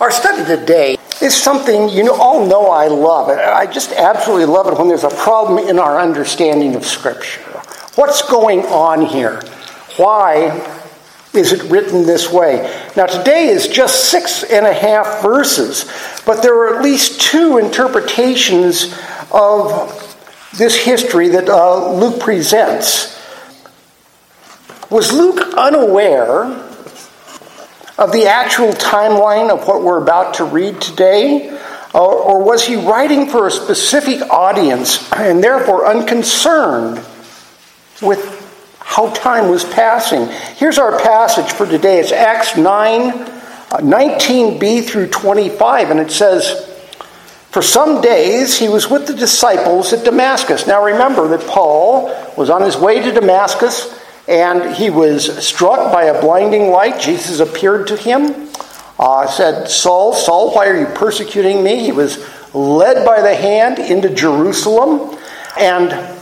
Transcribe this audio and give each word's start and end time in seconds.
Our 0.00 0.12
study 0.12 0.44
today 0.44 0.96
is 1.20 1.36
something 1.36 1.88
you 1.88 2.12
all 2.12 2.46
know 2.46 2.70
I 2.70 2.86
love. 2.86 3.30
It. 3.30 3.38
I 3.40 3.66
just 3.66 3.90
absolutely 3.90 4.46
love 4.46 4.68
it 4.68 4.78
when 4.78 4.86
there's 4.86 5.02
a 5.02 5.10
problem 5.10 5.58
in 5.58 5.80
our 5.80 5.98
understanding 5.98 6.76
of 6.76 6.86
Scripture. 6.86 7.40
What's 7.96 8.22
going 8.30 8.60
on 8.66 9.02
here? 9.02 9.40
Why 9.96 10.64
is 11.34 11.52
it 11.52 11.64
written 11.64 12.06
this 12.06 12.30
way? 12.30 12.88
Now, 12.96 13.06
today 13.06 13.48
is 13.48 13.66
just 13.66 14.08
six 14.08 14.44
and 14.44 14.64
a 14.64 14.72
half 14.72 15.20
verses, 15.20 15.90
but 16.24 16.42
there 16.42 16.54
are 16.54 16.76
at 16.76 16.84
least 16.84 17.20
two 17.20 17.58
interpretations 17.58 18.96
of 19.32 20.16
this 20.56 20.76
history 20.76 21.26
that 21.30 21.48
uh, 21.48 21.92
Luke 21.92 22.20
presents. 22.20 23.20
Was 24.90 25.12
Luke 25.12 25.54
unaware 25.56 26.67
of 27.98 28.12
the 28.12 28.26
actual 28.26 28.70
timeline 28.70 29.50
of 29.50 29.66
what 29.66 29.82
we're 29.82 30.00
about 30.00 30.34
to 30.34 30.44
read 30.44 30.80
today? 30.80 31.50
Or, 31.92 32.14
or 32.14 32.44
was 32.44 32.64
he 32.64 32.76
writing 32.76 33.26
for 33.26 33.48
a 33.48 33.50
specific 33.50 34.22
audience 34.30 35.10
and 35.12 35.42
therefore 35.42 35.86
unconcerned 35.86 37.04
with 38.00 38.36
how 38.78 39.10
time 39.10 39.50
was 39.50 39.64
passing? 39.64 40.28
Here's 40.56 40.78
our 40.78 40.98
passage 41.00 41.50
for 41.50 41.66
today. 41.66 41.98
It's 41.98 42.12
Acts 42.12 42.56
9, 42.56 43.10
19b 43.10 44.78
uh, 44.78 44.82
through 44.82 45.08
25, 45.08 45.90
and 45.90 45.98
it 45.98 46.12
says, 46.12 46.66
for 47.50 47.62
some 47.62 48.00
days 48.00 48.56
he 48.56 48.68
was 48.68 48.88
with 48.88 49.08
the 49.08 49.14
disciples 49.14 49.92
at 49.92 50.04
Damascus. 50.04 50.68
Now 50.68 50.84
remember 50.84 51.26
that 51.28 51.48
Paul 51.48 52.14
was 52.36 52.50
on 52.50 52.62
his 52.62 52.76
way 52.76 53.02
to 53.02 53.10
Damascus 53.10 53.97
and 54.28 54.74
he 54.74 54.90
was 54.90 55.44
struck 55.44 55.90
by 55.90 56.04
a 56.04 56.20
blinding 56.20 56.70
light. 56.70 57.00
Jesus 57.00 57.40
appeared 57.40 57.86
to 57.86 57.96
him, 57.96 58.50
uh, 58.98 59.26
said, 59.26 59.68
Saul, 59.68 60.12
Saul, 60.12 60.54
why 60.54 60.66
are 60.68 60.78
you 60.78 60.86
persecuting 60.86 61.64
me? 61.64 61.82
He 61.82 61.92
was 61.92 62.22
led 62.54 63.06
by 63.06 63.22
the 63.22 63.34
hand 63.34 63.78
into 63.78 64.10
Jerusalem. 64.10 65.18
And 65.58 66.14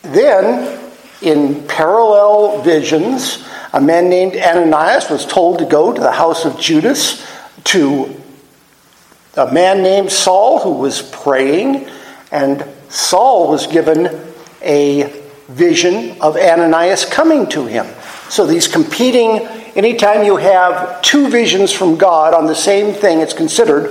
then, 0.00 0.80
in 1.20 1.66
parallel 1.68 2.62
visions, 2.62 3.46
a 3.74 3.80
man 3.80 4.08
named 4.08 4.34
Ananias 4.34 5.10
was 5.10 5.26
told 5.26 5.58
to 5.58 5.66
go 5.66 5.92
to 5.92 6.00
the 6.00 6.12
house 6.12 6.46
of 6.46 6.58
Judas 6.58 7.26
to 7.64 8.22
a 9.36 9.52
man 9.52 9.82
named 9.82 10.10
Saul 10.10 10.60
who 10.60 10.72
was 10.72 11.02
praying, 11.02 11.88
and 12.30 12.66
Saul 12.88 13.50
was 13.50 13.66
given 13.66 14.08
a 14.62 15.21
vision 15.52 16.20
of 16.20 16.36
Ananias 16.36 17.04
coming 17.04 17.46
to 17.48 17.66
him. 17.66 17.86
So 18.28 18.46
these 18.46 18.66
competing, 18.66 19.46
anytime 19.76 20.24
you 20.24 20.36
have 20.36 21.02
two 21.02 21.28
visions 21.28 21.72
from 21.72 21.96
God 21.96 22.34
on 22.34 22.46
the 22.46 22.54
same 22.54 22.94
thing, 22.94 23.20
it's 23.20 23.34
considered 23.34 23.90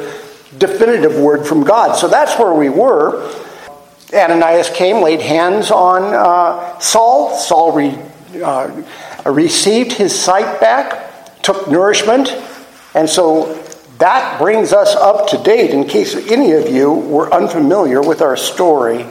definitive 0.58 1.20
word 1.20 1.46
from 1.46 1.64
God. 1.64 1.96
So 1.96 2.08
that's 2.08 2.38
where 2.40 2.54
we 2.54 2.70
were. 2.70 3.32
Ananias 4.14 4.70
came, 4.70 5.02
laid 5.02 5.22
hands 5.22 5.72
on 5.72 6.14
uh, 6.14 6.80
Saul. 6.80 7.38
Saul 7.38 7.72
re, 7.72 7.98
uh, 8.44 8.84
received 9.26 9.94
his 9.94 10.18
sight 10.18 10.60
back, 10.60 11.42
took 11.42 11.70
nourishment, 11.70 12.36
and 12.94 13.10
so 13.10 13.54
that 14.00 14.40
brings 14.40 14.74
us 14.74 14.96
up 14.96 15.30
to 15.30 15.38
date 15.44 15.72
in 15.72 15.88
case 15.88 16.16
any 16.30 16.54
of 16.54 16.68
you 16.68 16.92
were 16.92 17.32
unfamiliar 17.32 18.02
with 18.02 18.22
our 18.22 18.36
story. 18.36 19.06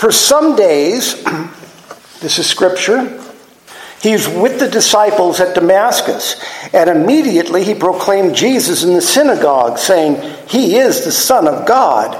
For 0.00 0.10
some 0.10 0.56
days, 0.56 1.12
this 2.22 2.38
is 2.38 2.46
scripture, 2.46 3.22
he's 4.00 4.26
with 4.26 4.58
the 4.58 4.70
disciples 4.70 5.40
at 5.40 5.54
Damascus, 5.54 6.42
and 6.72 6.88
immediately 6.88 7.64
he 7.64 7.74
proclaimed 7.74 8.34
Jesus 8.34 8.82
in 8.82 8.94
the 8.94 9.02
synagogue, 9.02 9.76
saying, 9.76 10.16
He 10.48 10.78
is 10.78 11.04
the 11.04 11.12
Son 11.12 11.46
of 11.46 11.66
God. 11.66 12.16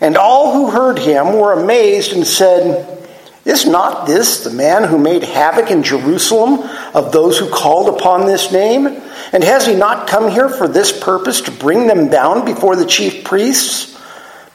And 0.00 0.16
all 0.16 0.52
who 0.52 0.70
heard 0.70 1.00
him 1.00 1.32
were 1.32 1.52
amazed 1.52 2.12
and 2.12 2.24
said, 2.24 3.04
Is 3.44 3.66
not 3.66 4.06
this 4.06 4.44
the 4.44 4.52
man 4.52 4.84
who 4.84 4.96
made 4.96 5.24
havoc 5.24 5.72
in 5.72 5.82
Jerusalem 5.82 6.60
of 6.94 7.10
those 7.10 7.40
who 7.40 7.50
called 7.50 7.88
upon 7.88 8.26
this 8.26 8.52
name? 8.52 8.86
And 8.86 9.42
has 9.42 9.66
he 9.66 9.74
not 9.74 10.06
come 10.06 10.30
here 10.30 10.48
for 10.48 10.68
this 10.68 10.96
purpose 10.96 11.40
to 11.40 11.50
bring 11.50 11.88
them 11.88 12.08
down 12.08 12.44
before 12.44 12.76
the 12.76 12.86
chief 12.86 13.24
priests? 13.24 13.99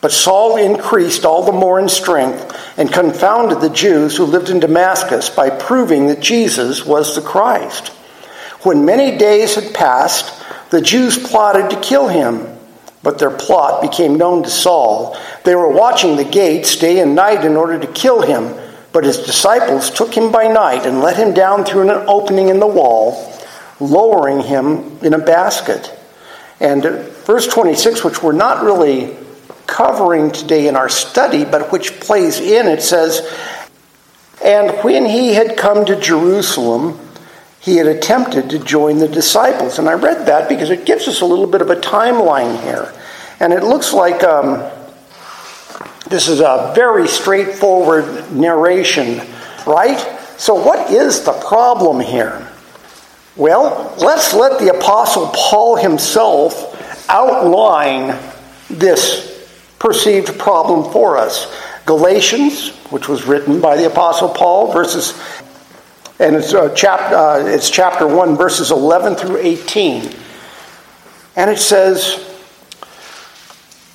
But 0.05 0.11
Saul 0.11 0.57
increased 0.57 1.25
all 1.25 1.41
the 1.45 1.51
more 1.51 1.79
in 1.79 1.89
strength 1.89 2.55
and 2.77 2.93
confounded 2.93 3.59
the 3.59 3.71
Jews 3.71 4.16
who 4.16 4.25
lived 4.25 4.51
in 4.51 4.59
Damascus 4.59 5.31
by 5.31 5.49
proving 5.49 6.09
that 6.09 6.19
Jesus 6.19 6.85
was 6.85 7.16
the 7.16 7.23
Christ. 7.23 7.88
When 8.61 8.85
many 8.85 9.17
days 9.17 9.55
had 9.55 9.73
passed, 9.73 10.31
the 10.69 10.79
Jews 10.79 11.17
plotted 11.17 11.71
to 11.71 11.81
kill 11.81 12.07
him, 12.07 12.55
but 13.01 13.17
their 13.17 13.31
plot 13.31 13.81
became 13.81 14.15
known 14.15 14.44
to 14.44 14.49
Saul. 14.51 15.17
They 15.44 15.55
were 15.55 15.73
watching 15.73 16.17
the 16.17 16.23
gates 16.23 16.75
day 16.75 16.99
and 16.99 17.15
night 17.15 17.44
in 17.44 17.55
order 17.55 17.79
to 17.79 17.88
kill 17.88 18.21
him, 18.21 18.53
but 18.94 19.05
his 19.05 19.17
disciples 19.17 19.89
took 19.89 20.13
him 20.13 20.31
by 20.31 20.45
night 20.45 20.85
and 20.85 20.99
let 20.99 21.17
him 21.17 21.33
down 21.33 21.65
through 21.65 21.89
an 21.89 22.05
opening 22.07 22.49
in 22.49 22.59
the 22.59 22.67
wall, 22.67 23.33
lowering 23.79 24.41
him 24.41 24.99
in 25.01 25.15
a 25.15 25.17
basket. 25.17 25.91
And 26.59 26.83
verse 27.25 27.47
26, 27.47 28.03
which 28.03 28.21
we're 28.21 28.33
not 28.33 28.63
really 28.63 29.25
covering 29.67 30.31
today 30.31 30.67
in 30.67 30.75
our 30.75 30.89
study, 30.89 31.45
but 31.45 31.71
which 31.71 31.99
plays 31.99 32.39
in. 32.39 32.67
It 32.67 32.81
says, 32.81 33.21
And 34.43 34.71
when 34.83 35.05
he 35.05 35.33
had 35.33 35.57
come 35.57 35.85
to 35.85 35.99
Jerusalem, 35.99 36.99
he 37.59 37.77
had 37.77 37.87
attempted 37.87 38.49
to 38.51 38.59
join 38.59 38.99
the 38.99 39.07
disciples. 39.07 39.79
And 39.79 39.89
I 39.89 39.93
read 39.93 40.27
that 40.27 40.47
because 40.47 40.69
it 40.69 40.85
gives 40.85 41.07
us 41.07 41.21
a 41.21 41.25
little 41.25 41.47
bit 41.47 41.61
of 41.61 41.71
a 41.71 41.75
timeline 41.75 42.61
here. 42.61 42.93
And 43.39 43.51
it 43.51 43.63
looks 43.63 43.91
like 43.91 44.23
um, 44.23 44.69
this 46.07 46.27
is 46.27 46.41
a 46.41 46.71
very 46.75 47.07
straightforward 47.07 48.31
narration, 48.31 49.21
right? 49.65 49.99
So, 50.37 50.53
what 50.53 50.91
is 50.91 51.23
the 51.23 51.33
problem 51.33 51.99
here? 51.99 52.47
Well, 53.35 53.95
let's 53.97 54.33
let 54.33 54.59
the 54.59 54.77
Apostle 54.77 55.31
Paul 55.33 55.75
himself 55.75 57.09
outline 57.09 58.17
this 58.69 59.34
perceived 59.80 60.38
problem 60.40 60.91
for 60.91 61.18
us. 61.18 61.53
Galatians, 61.86 62.72
which 62.90 63.08
was 63.08 63.25
written 63.25 63.62
by 63.62 63.75
the 63.75 63.86
Apostle 63.86 64.30
Paul, 64.30 64.72
verses, 64.72 65.13
and 66.19 66.36
it's, 66.36 66.53
uh, 66.53 66.74
chap, 66.74 67.12
uh, 67.12 67.44
it's 67.46 67.69
chapter 67.69 68.08
1, 68.08 68.38
verses 68.38 68.72
11 68.72 69.16
through 69.16 69.38
18. 69.38 70.12
And 71.36 71.52
it 71.52 71.59
says, 71.59 72.19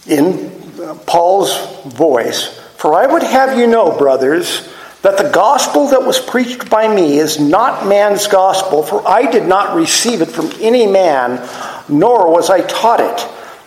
in 0.06 0.52
uh, 0.80 0.94
Paul's 1.06 1.84
voice, 1.94 2.58
For 2.76 2.94
I 2.94 3.06
would 3.06 3.22
have 3.22 3.58
you 3.58 3.66
know, 3.66 3.96
brothers, 3.96 4.68
that 5.02 5.16
the 5.16 5.30
gospel 5.30 5.88
that 5.88 6.04
was 6.04 6.18
preached 6.18 6.68
by 6.68 6.94
me 6.94 7.18
is 7.18 7.40
not 7.40 7.86
man's 7.86 8.26
gospel, 8.26 8.82
for 8.82 9.06
I 9.08 9.30
did 9.30 9.46
not 9.46 9.74
receive 9.74 10.20
it 10.20 10.28
from 10.28 10.50
any 10.60 10.86
man, 10.86 11.48
nor 11.88 12.30
was 12.30 12.50
I 12.50 12.60
taught 12.60 13.00
it 13.00 13.39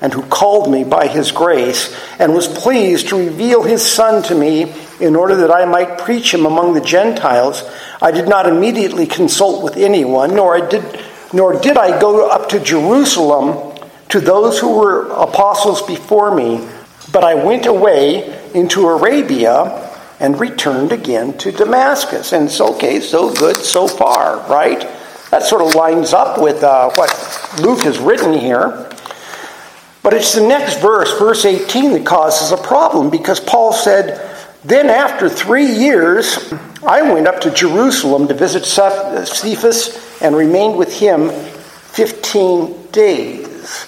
and 0.00 0.12
who 0.12 0.22
called 0.22 0.70
me 0.70 0.84
by 0.84 1.06
his 1.06 1.32
grace, 1.32 1.96
and 2.18 2.34
was 2.34 2.48
pleased 2.48 3.08
to 3.08 3.16
reveal 3.16 3.62
his 3.62 3.84
Son 3.84 4.22
to 4.24 4.34
me 4.34 4.72
in 5.00 5.16
order 5.16 5.36
that 5.36 5.50
I 5.50 5.64
might 5.64 5.98
preach 5.98 6.32
him 6.32 6.46
among 6.46 6.74
the 6.74 6.80
Gentiles, 6.80 7.62
I 8.00 8.10
did 8.10 8.28
not 8.28 8.46
immediately 8.46 9.06
consult 9.06 9.64
with 9.64 9.76
anyone, 9.76 10.34
nor, 10.34 10.56
I 10.56 10.68
did, 10.68 11.00
nor 11.32 11.58
did 11.58 11.76
I 11.76 11.98
go 12.00 12.28
up 12.28 12.48
to 12.50 12.60
Jerusalem 12.60 13.74
to 14.10 14.20
those 14.20 14.58
who 14.58 14.78
were 14.78 15.08
apostles 15.10 15.82
before 15.82 16.34
me, 16.34 16.66
but 17.12 17.24
I 17.24 17.34
went 17.34 17.66
away 17.66 18.38
into 18.54 18.86
Arabia 18.86 19.82
and 20.20 20.38
returned 20.40 20.92
again 20.92 21.36
to 21.38 21.52
Damascus. 21.52 22.32
And 22.32 22.46
it's 22.46 22.60
okay, 22.60 23.00
so 23.00 23.32
good 23.34 23.56
so 23.56 23.86
far, 23.86 24.38
right? 24.48 24.80
That 25.30 25.42
sort 25.42 25.62
of 25.62 25.74
lines 25.74 26.12
up 26.12 26.40
with 26.40 26.62
uh, 26.62 26.90
what 26.90 27.58
Luke 27.60 27.82
has 27.82 27.98
written 27.98 28.32
here. 28.32 28.85
But 30.06 30.14
it's 30.14 30.36
the 30.36 30.46
next 30.46 30.80
verse, 30.80 31.18
verse 31.18 31.44
18, 31.44 31.94
that 31.94 32.06
causes 32.06 32.52
a 32.52 32.62
problem 32.62 33.10
because 33.10 33.40
Paul 33.40 33.72
said, 33.72 34.24
then, 34.64 34.88
after 34.88 35.28
three 35.28 35.66
years, 35.66 36.52
I 36.86 37.02
went 37.02 37.26
up 37.26 37.40
to 37.40 37.50
Jerusalem 37.50 38.28
to 38.28 38.34
visit 38.34 38.64
Cephas 38.64 40.22
and 40.22 40.36
remained 40.36 40.78
with 40.78 40.96
him 40.96 41.30
15 41.30 42.86
days. 42.92 43.82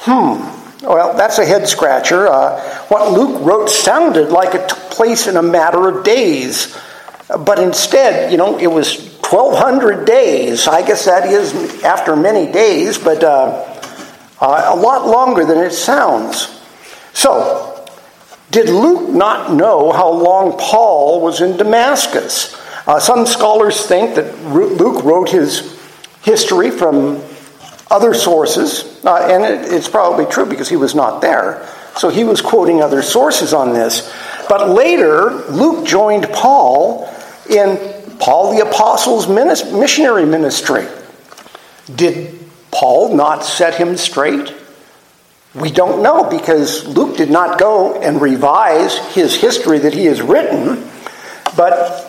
Hmm. 0.00 0.84
Well, 0.84 1.16
that's 1.16 1.38
a 1.38 1.46
head 1.46 1.66
scratcher. 1.66 2.28
Uh, 2.28 2.60
what 2.88 3.12
Luke 3.12 3.40
wrote 3.42 3.70
sounded 3.70 4.28
like 4.28 4.54
it 4.54 4.68
took 4.68 4.90
place 4.90 5.28
in 5.28 5.38
a 5.38 5.42
matter 5.42 5.88
of 5.88 6.04
days. 6.04 6.78
But 7.28 7.58
instead, 7.58 8.30
you 8.32 8.36
know, 8.36 8.58
it 8.58 8.66
was 8.66 8.98
1,200 9.30 10.04
days. 10.04 10.68
I 10.68 10.86
guess 10.86 11.06
that 11.06 11.26
is 11.26 11.82
after 11.84 12.16
many 12.16 12.52
days, 12.52 12.98
but 12.98 13.24
uh, 13.24 13.71
uh, 14.42 14.72
a 14.74 14.76
lot 14.76 15.06
longer 15.06 15.44
than 15.44 15.58
it 15.58 15.70
sounds. 15.70 16.60
So, 17.12 17.86
did 18.50 18.68
Luke 18.68 19.08
not 19.08 19.54
know 19.54 19.92
how 19.92 20.10
long 20.10 20.58
Paul 20.58 21.20
was 21.20 21.40
in 21.40 21.56
Damascus? 21.56 22.60
Uh, 22.86 22.98
some 22.98 23.24
scholars 23.24 23.86
think 23.86 24.16
that 24.16 24.36
Luke 24.44 25.04
wrote 25.04 25.30
his 25.30 25.80
history 26.22 26.72
from 26.72 27.22
other 27.88 28.14
sources, 28.14 29.00
uh, 29.04 29.28
and 29.30 29.44
it, 29.44 29.72
it's 29.72 29.88
probably 29.88 30.26
true 30.26 30.46
because 30.46 30.68
he 30.68 30.76
was 30.76 30.94
not 30.94 31.20
there. 31.20 31.64
So 31.96 32.08
he 32.08 32.24
was 32.24 32.40
quoting 32.40 32.82
other 32.82 33.00
sources 33.00 33.54
on 33.54 33.72
this. 33.72 34.12
But 34.48 34.70
later, 34.70 35.30
Luke 35.50 35.86
joined 35.86 36.26
Paul 36.30 37.08
in 37.48 37.78
Paul 38.18 38.56
the 38.56 38.66
Apostle's 38.68 39.28
missionary 39.28 40.26
ministry. 40.26 40.86
Did 41.94 42.42
Paul 42.72 43.14
not 43.14 43.44
set 43.44 43.74
him 43.74 43.96
straight? 43.96 44.54
We 45.54 45.70
don't 45.70 46.02
know 46.02 46.24
because 46.24 46.86
Luke 46.86 47.16
did 47.16 47.30
not 47.30 47.58
go 47.58 48.00
and 48.00 48.20
revise 48.20 48.96
his 49.14 49.34
history 49.34 49.78
that 49.80 49.92
he 49.92 50.06
has 50.06 50.22
written, 50.22 50.88
but 51.56 52.08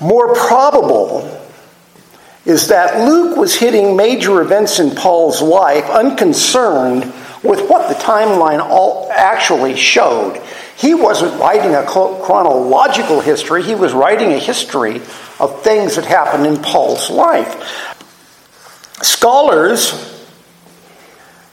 more 0.00 0.34
probable 0.34 1.32
is 2.46 2.68
that 2.68 3.06
Luke 3.06 3.36
was 3.36 3.54
hitting 3.54 3.96
major 3.96 4.40
events 4.40 4.78
in 4.78 4.94
Paul's 4.94 5.42
life 5.42 5.84
unconcerned 5.84 7.04
with 7.42 7.68
what 7.68 7.88
the 7.88 7.94
timeline 8.02 8.60
all 8.60 9.10
actually 9.12 9.76
showed. 9.76 10.40
He 10.76 10.94
wasn't 10.94 11.38
writing 11.40 11.74
a 11.74 11.84
chronological 11.84 13.20
history, 13.20 13.62
he 13.62 13.74
was 13.74 13.92
writing 13.92 14.32
a 14.32 14.38
history 14.38 15.02
of 15.40 15.62
things 15.62 15.96
that 15.96 16.04
happened 16.04 16.46
in 16.46 16.62
Paul's 16.62 17.10
life. 17.10 17.95
Scholars, 19.06 19.92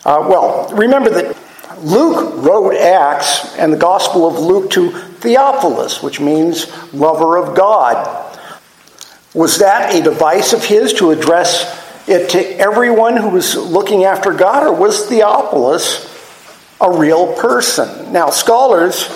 uh, 0.05 0.25
well, 0.27 0.69
remember 0.73 1.11
that 1.11 1.37
Luke 1.83 2.43
wrote 2.43 2.75
Acts 2.75 3.55
and 3.57 3.71
the 3.71 3.77
Gospel 3.77 4.27
of 4.27 4.39
Luke 4.39 4.71
to 4.71 4.89
Theophilus, 4.89 6.01
which 6.01 6.19
means 6.19 6.67
lover 6.93 7.37
of 7.37 7.55
God. 7.55 8.39
Was 9.35 9.59
that 9.59 9.93
a 9.93 10.01
device 10.01 10.53
of 10.53 10.65
his 10.65 10.93
to 10.93 11.11
address 11.11 11.79
it 12.07 12.31
to 12.31 12.39
everyone 12.57 13.17
who 13.17 13.29
was 13.29 13.55
looking 13.55 14.03
after 14.03 14.33
God, 14.33 14.65
or 14.65 14.73
was 14.73 15.05
Theophilus 15.05 16.09
a 16.81 16.91
real 16.91 17.35
person? 17.35 18.11
Now, 18.11 18.31
scholars 18.31 19.07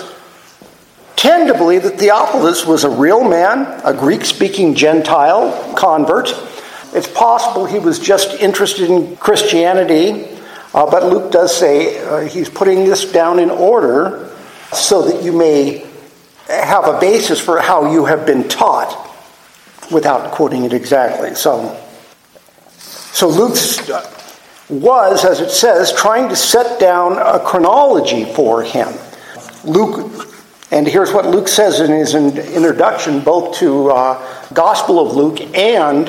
tend 1.16 1.48
to 1.48 1.54
believe 1.54 1.82
that 1.82 1.98
Theophilus 1.98 2.64
was 2.64 2.84
a 2.84 2.90
real 2.90 3.28
man, 3.28 3.80
a 3.84 3.92
Greek 3.92 4.24
speaking 4.24 4.76
Gentile 4.76 5.74
convert. 5.74 6.32
It's 6.92 7.08
possible 7.08 7.66
he 7.66 7.78
was 7.78 7.98
just 7.98 8.40
interested 8.40 8.90
in 8.90 9.16
Christianity, 9.16 10.38
uh, 10.74 10.90
but 10.90 11.04
Luke 11.04 11.30
does 11.30 11.54
say 11.54 12.02
uh, 12.04 12.20
he's 12.20 12.48
putting 12.48 12.84
this 12.84 13.10
down 13.10 13.38
in 13.38 13.50
order 13.50 14.34
so 14.72 15.02
that 15.02 15.22
you 15.22 15.32
may 15.32 15.86
have 16.48 16.86
a 16.86 16.98
basis 16.98 17.38
for 17.40 17.58
how 17.60 17.92
you 17.92 18.06
have 18.06 18.24
been 18.24 18.48
taught 18.48 19.06
without 19.90 20.32
quoting 20.32 20.64
it 20.64 20.72
exactly. 20.72 21.34
So, 21.34 21.78
so 22.78 23.28
Luke 23.28 23.56
was, 24.68 25.24
as 25.24 25.40
it 25.40 25.50
says, 25.50 25.92
trying 25.92 26.28
to 26.28 26.36
set 26.36 26.80
down 26.80 27.18
a 27.18 27.42
chronology 27.44 28.24
for 28.24 28.62
him. 28.62 28.88
Luke, 29.64 30.26
and 30.70 30.86
here's 30.86 31.12
what 31.12 31.26
Luke 31.26 31.48
says 31.48 31.80
in 31.80 31.90
his 31.90 32.14
introduction, 32.14 33.20
both 33.20 33.56
to 33.56 33.90
uh, 33.90 34.52
Gospel 34.52 35.06
of 35.06 35.16
Luke 35.16 35.40
and 35.56 36.08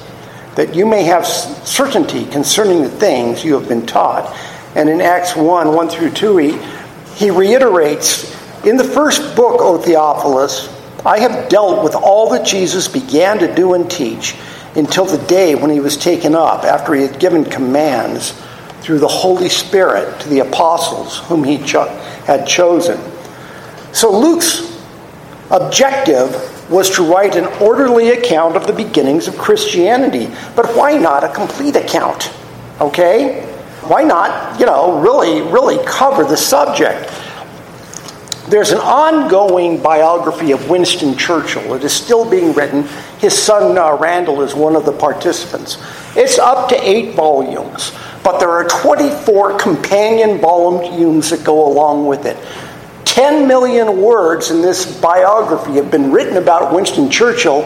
that 0.55 0.75
you 0.75 0.85
may 0.85 1.03
have 1.03 1.25
certainty 1.25 2.25
concerning 2.25 2.81
the 2.81 2.89
things 2.89 3.43
you 3.43 3.57
have 3.57 3.67
been 3.67 3.85
taught. 3.85 4.35
And 4.75 4.89
in 4.89 5.01
Acts 5.01 5.35
1 5.35 5.73
1 5.73 5.89
through 5.89 6.11
2, 6.11 6.37
he, 6.37 6.59
he 7.15 7.31
reiterates, 7.31 8.35
In 8.65 8.77
the 8.77 8.83
first 8.83 9.35
book, 9.35 9.61
O 9.61 9.77
Theophilus, 9.77 10.69
I 11.05 11.19
have 11.19 11.49
dealt 11.49 11.83
with 11.83 11.95
all 11.95 12.29
that 12.31 12.45
Jesus 12.45 12.87
began 12.87 13.39
to 13.39 13.53
do 13.53 13.73
and 13.73 13.89
teach 13.89 14.35
until 14.75 15.05
the 15.05 15.17
day 15.25 15.55
when 15.55 15.69
he 15.69 15.79
was 15.79 15.97
taken 15.97 16.35
up, 16.35 16.63
after 16.63 16.93
he 16.93 17.01
had 17.03 17.19
given 17.19 17.43
commands 17.43 18.31
through 18.81 18.99
the 18.99 19.07
Holy 19.07 19.49
Spirit 19.49 20.19
to 20.21 20.29
the 20.29 20.39
apostles 20.39 21.19
whom 21.27 21.43
he 21.43 21.57
cho- 21.57 21.87
had 22.25 22.47
chosen. 22.47 22.99
So 23.93 24.17
Luke's 24.17 24.79
objective 25.49 26.33
was 26.71 26.89
to 26.95 27.03
write 27.03 27.35
an 27.35 27.45
orderly 27.61 28.09
account 28.11 28.55
of 28.55 28.65
the 28.65 28.73
beginnings 28.73 29.27
of 29.27 29.37
Christianity. 29.37 30.33
But 30.55 30.67
why 30.75 30.97
not 30.97 31.23
a 31.23 31.33
complete 31.33 31.75
account? 31.75 32.33
Okay? 32.79 33.45
Why 33.83 34.03
not, 34.03 34.59
you 34.59 34.65
know, 34.65 34.99
really, 34.99 35.41
really 35.41 35.83
cover 35.85 36.23
the 36.23 36.37
subject? 36.37 37.11
There's 38.47 38.71
an 38.71 38.79
ongoing 38.79 39.81
biography 39.81 40.51
of 40.51 40.69
Winston 40.69 41.17
Churchill. 41.17 41.73
It 41.73 41.83
is 41.83 41.93
still 41.93 42.29
being 42.29 42.53
written. 42.53 42.83
His 43.19 43.37
son 43.37 43.77
uh, 43.77 43.95
Randall 43.95 44.41
is 44.41 44.55
one 44.55 44.75
of 44.75 44.85
the 44.85 44.91
participants. 44.91 45.77
It's 46.15 46.39
up 46.39 46.69
to 46.69 46.75
eight 46.75 47.15
volumes, 47.15 47.93
but 48.23 48.39
there 48.39 48.49
are 48.49 48.67
24 48.67 49.57
companion 49.57 50.39
volumes 50.39 51.29
that 51.29 51.43
go 51.43 51.67
along 51.71 52.07
with 52.07 52.25
it. 52.25 52.37
10 53.05 53.47
million 53.47 54.01
words 54.01 54.51
in 54.51 54.61
this 54.61 54.99
biography 54.99 55.73
have 55.73 55.91
been 55.91 56.11
written 56.11 56.37
about 56.37 56.73
Winston 56.73 57.09
Churchill, 57.09 57.63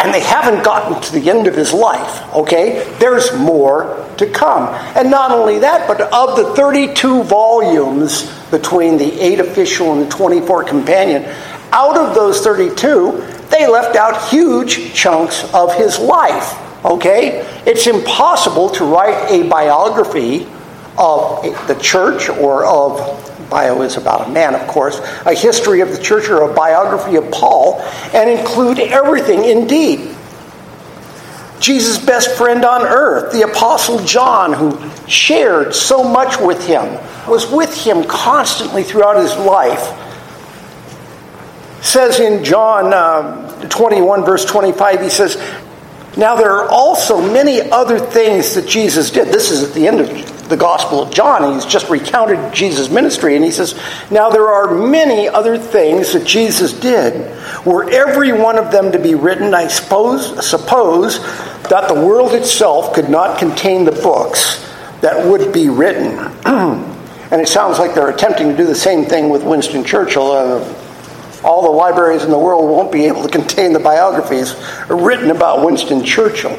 and 0.00 0.12
they 0.12 0.20
haven't 0.20 0.64
gotten 0.64 1.00
to 1.00 1.12
the 1.12 1.30
end 1.30 1.46
of 1.46 1.54
his 1.54 1.72
life, 1.72 2.34
okay? 2.34 2.84
There's 2.98 3.32
more 3.36 4.04
to 4.18 4.26
come. 4.26 4.68
And 4.96 5.10
not 5.10 5.30
only 5.30 5.60
that, 5.60 5.86
but 5.86 6.00
of 6.12 6.36
the 6.36 6.54
32 6.56 7.22
volumes 7.22 8.28
between 8.50 8.98
the 8.98 9.20
8 9.20 9.40
official 9.40 9.92
and 9.92 10.02
the 10.02 10.08
24 10.08 10.64
companion, 10.64 11.24
out 11.70 11.96
of 11.96 12.14
those 12.14 12.40
32, 12.40 13.12
they 13.48 13.68
left 13.68 13.96
out 13.96 14.28
huge 14.28 14.92
chunks 14.92 15.44
of 15.54 15.74
his 15.74 15.98
life, 15.98 16.84
okay? 16.84 17.46
It's 17.64 17.86
impossible 17.86 18.70
to 18.70 18.84
write 18.84 19.30
a 19.30 19.48
biography 19.48 20.48
of 20.98 21.42
the 21.68 21.78
church 21.80 22.28
or 22.28 22.66
of 22.66 23.31
bio 23.52 23.82
is 23.82 23.98
about 23.98 24.28
a 24.28 24.30
man, 24.30 24.54
of 24.54 24.66
course, 24.66 24.98
a 25.26 25.34
history 25.34 25.82
of 25.82 25.90
the 25.90 26.02
church 26.02 26.30
or 26.30 26.50
a 26.50 26.54
biography 26.54 27.16
of 27.16 27.30
Paul, 27.30 27.80
and 28.14 28.30
include 28.30 28.78
everything. 28.78 29.44
Indeed, 29.44 30.16
Jesus' 31.60 31.98
best 32.04 32.36
friend 32.36 32.64
on 32.64 32.82
earth, 32.82 33.32
the 33.32 33.42
Apostle 33.42 34.02
John, 34.04 34.54
who 34.54 34.90
shared 35.06 35.74
so 35.74 36.02
much 36.02 36.40
with 36.40 36.66
him, 36.66 36.98
was 37.28 37.46
with 37.52 37.72
him 37.76 38.04
constantly 38.04 38.82
throughout 38.82 39.22
his 39.22 39.36
life, 39.36 39.98
says 41.84 42.20
in 42.20 42.42
John 42.42 42.92
uh, 42.94 43.68
21, 43.68 44.24
verse 44.24 44.46
25, 44.46 45.02
he 45.02 45.10
says, 45.10 45.36
Now 46.16 46.36
there 46.36 46.52
are 46.52 46.68
also 46.68 47.20
many 47.20 47.60
other 47.60 47.98
things 47.98 48.54
that 48.54 48.66
Jesus 48.66 49.10
did. 49.10 49.28
This 49.28 49.50
is 49.50 49.62
at 49.62 49.74
the 49.74 49.86
end 49.86 50.00
of 50.00 50.08
the 50.52 50.56
Gospel 50.58 51.02
of 51.02 51.12
John. 51.12 51.54
He's 51.54 51.64
just 51.64 51.88
recounted 51.88 52.52
Jesus' 52.54 52.90
ministry, 52.90 53.34
and 53.34 53.44
he 53.44 53.50
says, 53.50 53.74
Now 54.10 54.28
there 54.30 54.48
are 54.48 54.72
many 54.86 55.28
other 55.28 55.58
things 55.58 56.12
that 56.12 56.26
Jesus 56.26 56.72
did. 56.72 57.34
Were 57.66 57.90
every 57.90 58.32
one 58.32 58.58
of 58.58 58.70
them 58.70 58.92
to 58.92 58.98
be 58.98 59.14
written, 59.14 59.54
I 59.54 59.66
suppose, 59.68 60.46
suppose 60.46 61.20
that 61.68 61.88
the 61.88 61.94
world 61.94 62.34
itself 62.34 62.94
could 62.94 63.08
not 63.08 63.38
contain 63.38 63.84
the 63.84 63.92
books 63.92 64.62
that 65.00 65.26
would 65.26 65.52
be 65.52 65.70
written. 65.70 66.18
and 66.44 67.40
it 67.40 67.48
sounds 67.48 67.78
like 67.78 67.94
they're 67.94 68.10
attempting 68.10 68.50
to 68.50 68.56
do 68.56 68.66
the 68.66 68.74
same 68.74 69.06
thing 69.06 69.30
with 69.30 69.42
Winston 69.42 69.84
Churchill. 69.84 70.30
Uh, 70.30 70.74
all 71.42 71.62
the 71.62 71.70
libraries 71.70 72.22
in 72.22 72.30
the 72.30 72.38
world 72.38 72.70
won't 72.70 72.92
be 72.92 73.06
able 73.06 73.22
to 73.22 73.28
contain 73.28 73.72
the 73.72 73.80
biographies 73.80 74.54
written 74.88 75.30
about 75.30 75.64
Winston 75.64 76.04
Churchill. 76.04 76.56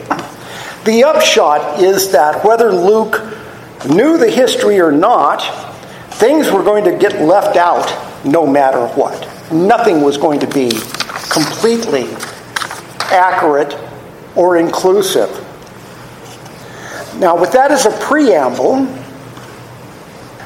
The 0.84 1.06
upshot 1.06 1.82
is 1.82 2.12
that 2.12 2.44
whether 2.44 2.74
Luke 2.74 3.22
knew 3.90 4.18
the 4.18 4.30
history 4.30 4.80
or 4.80 4.92
not, 4.92 5.42
things 6.14 6.52
were 6.52 6.64
going 6.64 6.84
to 6.86 6.98
get 6.98 7.22
left 7.22 7.58
out 7.58 8.26
no 8.26 8.48
matter 8.48 8.88
what. 8.96 9.30
Nothing 9.52 10.02
was 10.02 10.18
going 10.18 10.40
to 10.40 10.48
be 10.48 10.72
completely 11.30 12.08
accurate 13.12 13.78
or 14.36 14.58
inclusive. 14.58 15.30
Now, 17.20 17.40
with 17.40 17.52
that 17.52 17.72
as 17.72 17.86
a 17.86 17.92
preamble, 18.00 18.88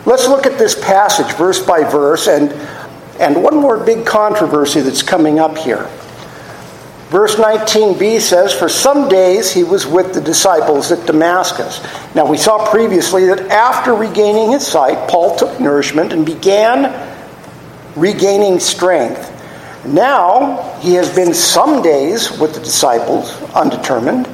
let's 0.05 0.27
look 0.27 0.45
at 0.45 0.57
this 0.57 0.75
passage 0.75 1.31
verse 1.35 1.63
by 1.63 1.83
verse 1.83 2.27
and, 2.27 2.51
and 3.19 3.41
one 3.41 3.55
more 3.55 3.77
big 3.77 4.05
controversy 4.05 4.81
that's 4.81 5.01
coming 5.01 5.39
up 5.39 5.57
here. 5.57 5.89
Verse 7.09 7.35
19b 7.35 8.19
says, 8.19 8.53
For 8.53 8.67
some 8.67 9.07
days 9.07 9.53
he 9.53 9.63
was 9.63 9.87
with 9.87 10.13
the 10.13 10.19
disciples 10.19 10.91
at 10.91 11.05
Damascus. 11.07 11.81
Now, 12.13 12.25
we 12.29 12.35
saw 12.35 12.69
previously 12.69 13.25
that 13.27 13.49
after 13.49 13.93
regaining 13.93 14.51
his 14.51 14.67
sight, 14.67 15.09
Paul 15.09 15.37
took 15.37 15.57
nourishment 15.57 16.11
and 16.11 16.25
began 16.25 17.15
regaining 17.95 18.59
strength. 18.59 19.33
Now 19.85 20.77
he 20.81 20.95
has 20.95 21.13
been 21.15 21.33
some 21.33 21.81
days 21.81 22.37
with 22.37 22.53
the 22.53 22.59
disciples, 22.59 23.41
undetermined, 23.53 24.27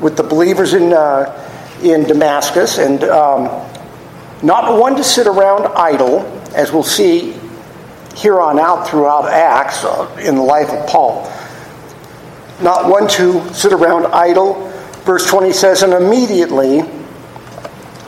with 0.00 0.16
the 0.16 0.22
believers 0.22 0.72
in, 0.72 0.94
uh, 0.94 1.36
in 1.82 2.04
Damascus, 2.04 2.78
and 2.78 3.04
um, 3.04 3.44
not 4.42 4.80
one 4.80 4.96
to 4.96 5.04
sit 5.04 5.26
around 5.26 5.66
idle, 5.76 6.20
as 6.54 6.72
we'll 6.72 6.82
see 6.82 7.38
here 8.16 8.40
on 8.40 8.58
out 8.58 8.88
throughout 8.88 9.28
Acts 9.28 9.84
uh, 9.84 10.16
in 10.20 10.34
the 10.34 10.42
life 10.42 10.70
of 10.70 10.86
Paul. 10.88 11.30
Not 12.60 12.90
one 12.90 13.08
to 13.08 13.54
sit 13.54 13.72
around 13.72 14.06
idle. 14.06 14.68
Verse 15.04 15.26
20 15.28 15.52
says, 15.52 15.82
And 15.82 15.92
immediately 15.92 16.82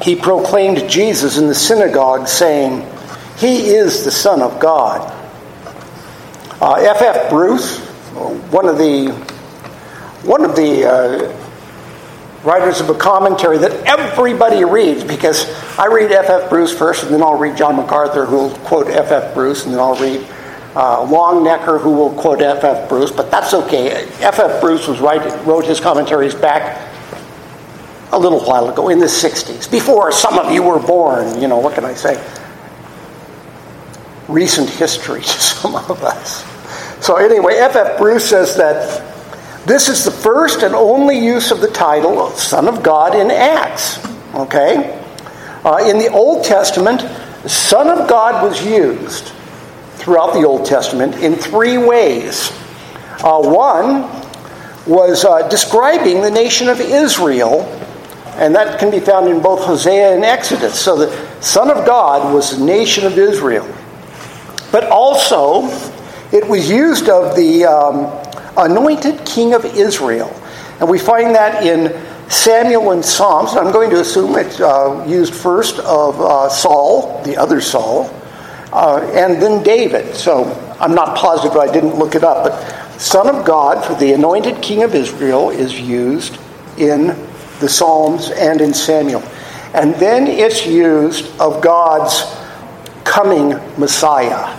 he 0.02 0.16
proclaimed 0.16 0.88
Jesus 0.90 1.38
in 1.38 1.47
the 1.47 1.54
synagogue, 1.54 2.28
saying, 2.28 2.87
He 3.38 3.71
is 3.71 4.04
the 4.04 4.11
Son 4.11 4.42
of 4.42 4.61
God. 4.61 5.11
F. 6.61 6.62
Uh, 6.62 6.75
F. 6.75 7.30
Bruce, 7.30 7.78
one 8.50 8.68
of 8.68 8.78
the 8.78 9.11
one 10.23 10.44
of 10.44 10.54
the 10.54 10.85
uh, 10.85 11.41
writers 12.44 12.80
of 12.80 12.88
a 12.88 12.94
commentary 12.94 13.58
that 13.58 13.72
everybody 13.87 14.64
reads, 14.64 15.04
because 15.04 15.46
I 15.78 15.87
read 15.87 16.11
F. 16.11 16.28
F. 16.28 16.50
Bruce 16.50 16.76
first, 16.76 17.04
and 17.04 17.14
then 17.14 17.22
I'll 17.22 17.38
read 17.38 17.56
John 17.56 17.76
MacArthur, 17.76 18.26
who 18.26 18.37
will 18.37 18.50
quote 18.58 18.88
F. 18.88 19.11
F. 19.12 19.34
Bruce, 19.34 19.64
and 19.64 19.72
then 19.72 19.80
I'll 19.80 19.94
read 19.94 20.20
uh, 20.75 21.06
Longenecker, 21.06 21.80
who 21.80 21.92
will 21.92 22.11
quote 22.14 22.40
F. 22.40 22.64
F. 22.64 22.88
Bruce. 22.88 23.11
But 23.11 23.30
that's 23.30 23.54
okay. 23.54 23.90
F. 24.20 24.38
F. 24.38 24.61
Bruce 24.61 24.88
was 24.88 25.00
right, 25.00 25.46
wrote 25.46 25.64
his 25.64 25.80
commentaries 25.80 26.34
back 26.34 26.88
a 28.11 28.18
little 28.18 28.40
while 28.40 28.68
ago 28.68 28.88
in 28.88 28.99
the 28.99 29.06
'60s, 29.06 29.70
before 29.70 30.12
some 30.12 30.38
of 30.38 30.52
you 30.52 30.62
were 30.62 30.80
born. 30.80 31.40
You 31.40 31.49
know 31.49 31.58
what 31.58 31.75
can 31.75 31.84
I 31.84 31.94
say? 31.94 32.22
Recent 34.28 34.68
history 34.68 35.20
to 35.22 35.28
some 35.28 35.76
of 35.76 36.02
us. 36.02 36.44
So, 37.04 37.16
anyway, 37.16 37.54
F.F. 37.54 37.99
Bruce 37.99 38.28
says 38.28 38.56
that 38.56 39.12
this 39.66 39.88
is 39.88 40.04
the 40.04 40.11
first 40.11 40.62
and 40.62 40.75
only 40.75 41.19
use 41.19 41.50
of 41.50 41.61
the 41.61 41.69
title 41.69 42.21
of 42.21 42.38
Son 42.38 42.66
of 42.66 42.83
God 42.83 43.14
in 43.14 43.31
Acts. 43.31 44.04
Okay? 44.35 44.99
Uh, 45.64 45.78
in 45.88 45.99
the 45.99 46.09
Old 46.09 46.45
Testament, 46.45 47.00
Son 47.49 47.88
of 47.88 48.09
God 48.09 48.42
was 48.42 48.64
used 48.64 49.33
throughout 49.95 50.35
the 50.35 50.45
Old 50.45 50.66
Testament 50.66 51.14
in 51.16 51.37
three 51.37 51.78
ways. 51.78 52.50
Uh, 53.23 53.40
one 53.40 54.02
was 54.85 55.25
uh, 55.25 55.49
describing 55.49 56.23
the 56.23 56.31
nation 56.31 56.69
of 56.69 56.81
Israel, 56.81 57.62
and 58.35 58.54
that 58.57 58.81
can 58.81 58.90
be 58.90 58.99
found 58.99 59.28
in 59.28 59.40
both 59.40 59.64
Hosea 59.64 60.14
and 60.14 60.25
Exodus. 60.25 60.81
So 60.81 60.97
the 60.97 61.42
Son 61.42 61.71
of 61.71 61.87
God 61.87 62.35
was 62.35 62.59
the 62.59 62.64
nation 62.64 63.07
of 63.07 63.16
Israel. 63.16 63.73
But 64.73 64.85
also, 64.85 65.69
it 66.33 66.49
was 66.49 66.69
used 66.69 67.09
of 67.09 67.37
the 67.37 67.66
um, 67.66 68.21
anointed 68.56 69.25
king 69.25 69.54
of 69.54 69.64
Israel. 69.64 70.30
And 70.80 70.88
we 70.88 70.99
find 70.99 71.35
that 71.35 71.64
in 71.64 71.92
Samuel 72.30 72.92
and 72.92 73.04
Psalms. 73.04 73.56
I'm 73.56 73.73
going 73.73 73.90
to 73.90 74.00
assume 74.00 74.37
it's 74.37 74.61
uh, 74.61 75.04
used 75.09 75.35
first 75.35 75.78
of 75.80 76.21
uh, 76.21 76.49
Saul, 76.49 77.23
the 77.25 77.37
other 77.37 77.61
Saul, 77.61 78.11
uh, 78.73 79.00
and 79.14 79.40
then 79.40 79.62
David. 79.62 80.14
So 80.14 80.44
I'm 80.80 80.94
not 80.94 81.16
positive, 81.16 81.56
I 81.56 81.71
didn't 81.71 81.97
look 81.97 82.14
it 82.14 82.25
up. 82.25 82.44
But 82.44 83.00
Son 83.00 83.28
of 83.28 83.44
God 83.44 83.85
for 83.85 83.94
the 83.94 84.12
anointed 84.12 84.62
king 84.62 84.82
of 84.82 84.94
Israel 84.94 85.50
is 85.50 85.78
used 85.78 86.38
in 86.78 87.09
the 87.61 87.68
Psalms 87.68 88.30
and 88.30 88.61
in 88.61 88.73
Samuel. 88.73 89.23
And 89.75 89.94
then 89.94 90.26
it's 90.26 90.66
used 90.66 91.38
of 91.40 91.62
God's 91.62 92.25
coming 93.04 93.50
Messiah. 93.78 94.59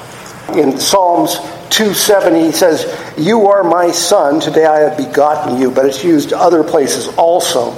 In 0.55 0.77
Psalms 0.77 1.37
2 1.73 1.95
7, 1.95 2.35
he 2.35 2.51
says, 2.51 2.85
You 3.17 3.47
are 3.47 3.63
my 3.63 3.89
son, 3.89 4.39
today 4.39 4.63
I 4.63 4.81
have 4.81 4.95
begotten 4.95 5.59
you, 5.59 5.71
but 5.71 5.87
it's 5.87 6.03
used 6.03 6.31
other 6.31 6.63
places 6.63 7.07
also. 7.17 7.75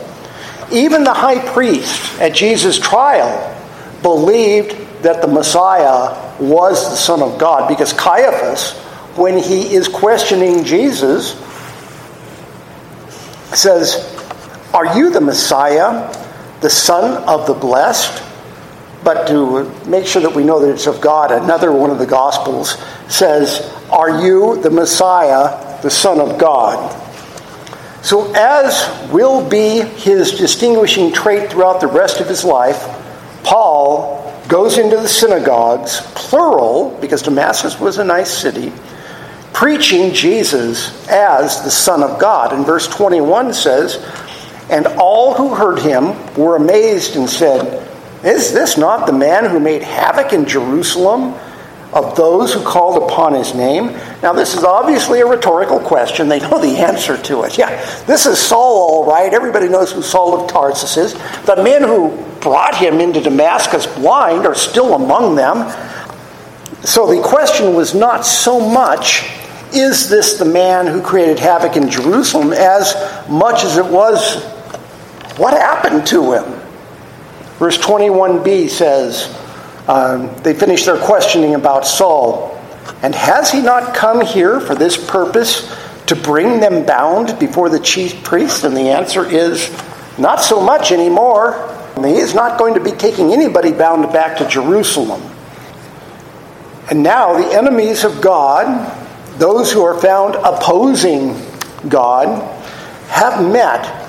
Even 0.70 1.06
the 1.06 1.14
high 1.14 1.40
priest 1.54 2.20
at 2.20 2.34
Jesus' 2.34 2.78
trial 2.78 3.56
believed 4.02 4.72
that 5.02 5.22
the 5.22 5.30
Messiah 5.30 6.14
was 6.42 6.90
the 6.90 6.98
Son 6.98 7.22
of 7.22 7.40
God 7.40 7.70
because 7.70 7.94
Caiaphas, 7.94 8.74
when 9.16 9.38
he 9.38 9.74
is 9.74 9.88
questioning 9.88 10.66
Jesus, 10.66 11.42
says, 13.54 14.14
Are 14.74 14.98
you 14.98 15.10
the 15.10 15.22
Messiah, 15.22 16.12
the 16.60 16.70
Son 16.70 17.24
of 17.30 17.48
the 17.48 17.54
Blessed? 17.54 18.24
But 19.06 19.28
to 19.28 19.72
make 19.88 20.08
sure 20.08 20.24
that 20.24 20.34
we 20.34 20.44
know 20.44 20.60
that 20.60 20.72
it's 20.72 20.88
of 20.88 21.00
God, 21.00 21.32
another 21.32 21.72
one 21.72 21.92
of 21.92 22.00
the 22.00 22.08
Gospels 22.08 22.76
says, 23.08 23.72
Are 23.92 24.26
you 24.26 24.60
the 24.64 24.72
Messiah, 24.72 25.80
the 25.84 25.92
Son 25.92 26.20
of 26.20 26.40
God? 26.40 27.04
So, 28.04 28.34
as 28.34 29.12
will 29.12 29.48
be 29.48 29.82
his 29.82 30.32
distinguishing 30.32 31.14
trait 31.14 31.52
throughout 31.52 31.82
the 31.82 31.88
rest 31.88 32.20
of 32.20 32.28
his 32.28 32.44
life, 32.44 32.82
Paul 33.44 34.34
goes 34.48 34.80
into 34.80 34.98
the 34.98 35.08
synagogues, 35.08 36.02
plural, 36.16 36.98
because 37.00 37.22
Damascus 37.22 37.80
was 37.80 38.00
a 38.00 38.04
nice 38.04 38.36
city, 38.36 38.74
preaching 39.54 40.16
Jesus 40.16 41.08
as 41.10 41.64
the 41.64 41.70
Son 41.70 42.02
of 42.02 42.20
God. 42.20 42.54
And 42.54 42.66
verse 42.66 42.88
21 42.88 43.54
says, 43.54 44.04
And 44.72 44.88
all 44.98 45.36
who 45.36 45.54
heard 45.54 45.78
him 45.78 46.34
were 46.36 46.56
amazed 46.56 47.16
and 47.16 47.30
said, 47.30 47.85
is 48.26 48.54
this 48.54 48.78
not 48.78 49.06
the 49.06 49.14
man 49.14 49.46
who 49.46 49.60
made 49.60 49.84
havoc 49.84 50.34
in 50.34 50.46
Jerusalem 50.46 51.36
of 51.94 52.16
those 52.16 52.54
who 52.54 52.64
called 52.64 53.04
upon 53.04 53.34
his 53.34 53.54
name? 53.54 53.88
Now, 54.24 54.34
this 54.34 54.56
is 54.56 54.64
obviously 54.64 55.22
a 55.22 55.26
rhetorical 55.26 55.80
question. 55.80 56.28
They 56.28 56.40
know 56.40 56.60
the 56.60 56.78
answer 56.80 57.18
to 57.18 57.44
it. 57.44 57.58
Yeah, 57.58 57.70
this 58.06 58.26
is 58.26 58.40
Saul, 58.40 59.06
all 59.06 59.06
right. 59.06 59.34
Everybody 59.34 59.70
knows 59.70 59.92
who 59.92 60.02
Saul 60.02 60.42
of 60.42 60.50
Tarsus 60.50 60.98
is. 60.98 61.14
The 61.46 61.62
men 61.64 61.84
who 61.84 62.18
brought 62.42 62.76
him 62.76 63.00
into 63.00 63.22
Damascus 63.22 63.86
blind 63.86 64.46
are 64.46 64.56
still 64.56 64.96
among 64.96 65.36
them. 65.36 65.72
So 66.84 67.08
the 67.08 67.22
question 67.22 67.74
was 67.74 67.94
not 67.94 68.26
so 68.26 68.60
much, 68.60 69.30
is 69.74 70.10
this 70.10 70.38
the 70.38 70.46
man 70.46 70.88
who 70.88 71.02
created 71.02 71.40
havoc 71.40 71.78
in 71.78 71.90
Jerusalem, 71.90 72.54
as 72.54 72.96
much 73.30 73.64
as 73.64 73.78
it 73.78 73.86
was, 73.86 74.44
what 75.38 75.54
happened 75.54 76.08
to 76.08 76.34
him? 76.34 76.65
Verse 77.58 77.78
21b 77.78 78.70
says, 78.70 79.34
um, 79.88 80.36
they 80.42 80.54
finish 80.54 80.86
their 80.86 80.98
questioning 80.98 81.56
about 81.56 81.86
Saul. 81.86 82.52
And 83.02 83.14
has 83.14 83.52
he 83.52 83.62
not 83.62 83.96
come 83.96 84.22
here 84.22 84.60
for 84.60 84.76
this 84.76 84.98
purpose 85.10 85.74
to 86.08 86.16
bring 86.16 86.60
them 86.60 86.86
bound 86.86 87.38
before 87.40 87.70
the 87.70 87.80
chief 87.80 88.24
priest? 88.24 88.64
And 88.64 88.76
the 88.76 88.90
answer 88.90 89.26
is 89.26 89.70
not 90.18 90.42
so 90.42 90.62
much 90.62 90.92
anymore. 90.92 91.72
He 91.98 92.16
is 92.16 92.34
not 92.34 92.60
going 92.60 92.74
to 92.74 92.80
be 92.80 92.92
taking 92.92 93.32
anybody 93.32 93.72
bound 93.72 94.12
back 94.12 94.38
to 94.40 94.48
Jerusalem. 94.48 95.22
And 96.90 97.02
now 97.02 97.40
the 97.40 97.56
enemies 97.56 98.04
of 98.04 98.22
God, 98.22 98.92
those 99.40 99.72
who 99.72 99.84
are 99.84 100.00
found 100.00 100.36
opposing 100.36 101.40
God, 101.88 102.44
have 103.08 103.44
met 103.50 104.04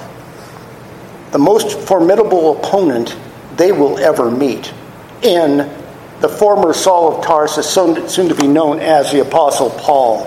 the 1.32 1.38
most 1.38 1.78
formidable 1.78 2.58
opponent 2.58 3.16
they 3.56 3.72
will 3.72 3.98
ever 3.98 4.30
meet 4.30 4.72
in 5.22 5.58
the 6.20 6.28
former 6.28 6.72
Saul 6.72 7.16
of 7.16 7.24
Tarsus, 7.24 7.68
soon 7.68 8.28
to 8.28 8.34
be 8.34 8.46
known 8.46 8.80
as 8.80 9.12
the 9.12 9.20
Apostle 9.20 9.70
Paul. 9.70 10.24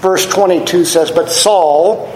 Verse 0.00 0.26
22 0.26 0.84
says, 0.84 1.10
But 1.10 1.30
Saul 1.30 2.12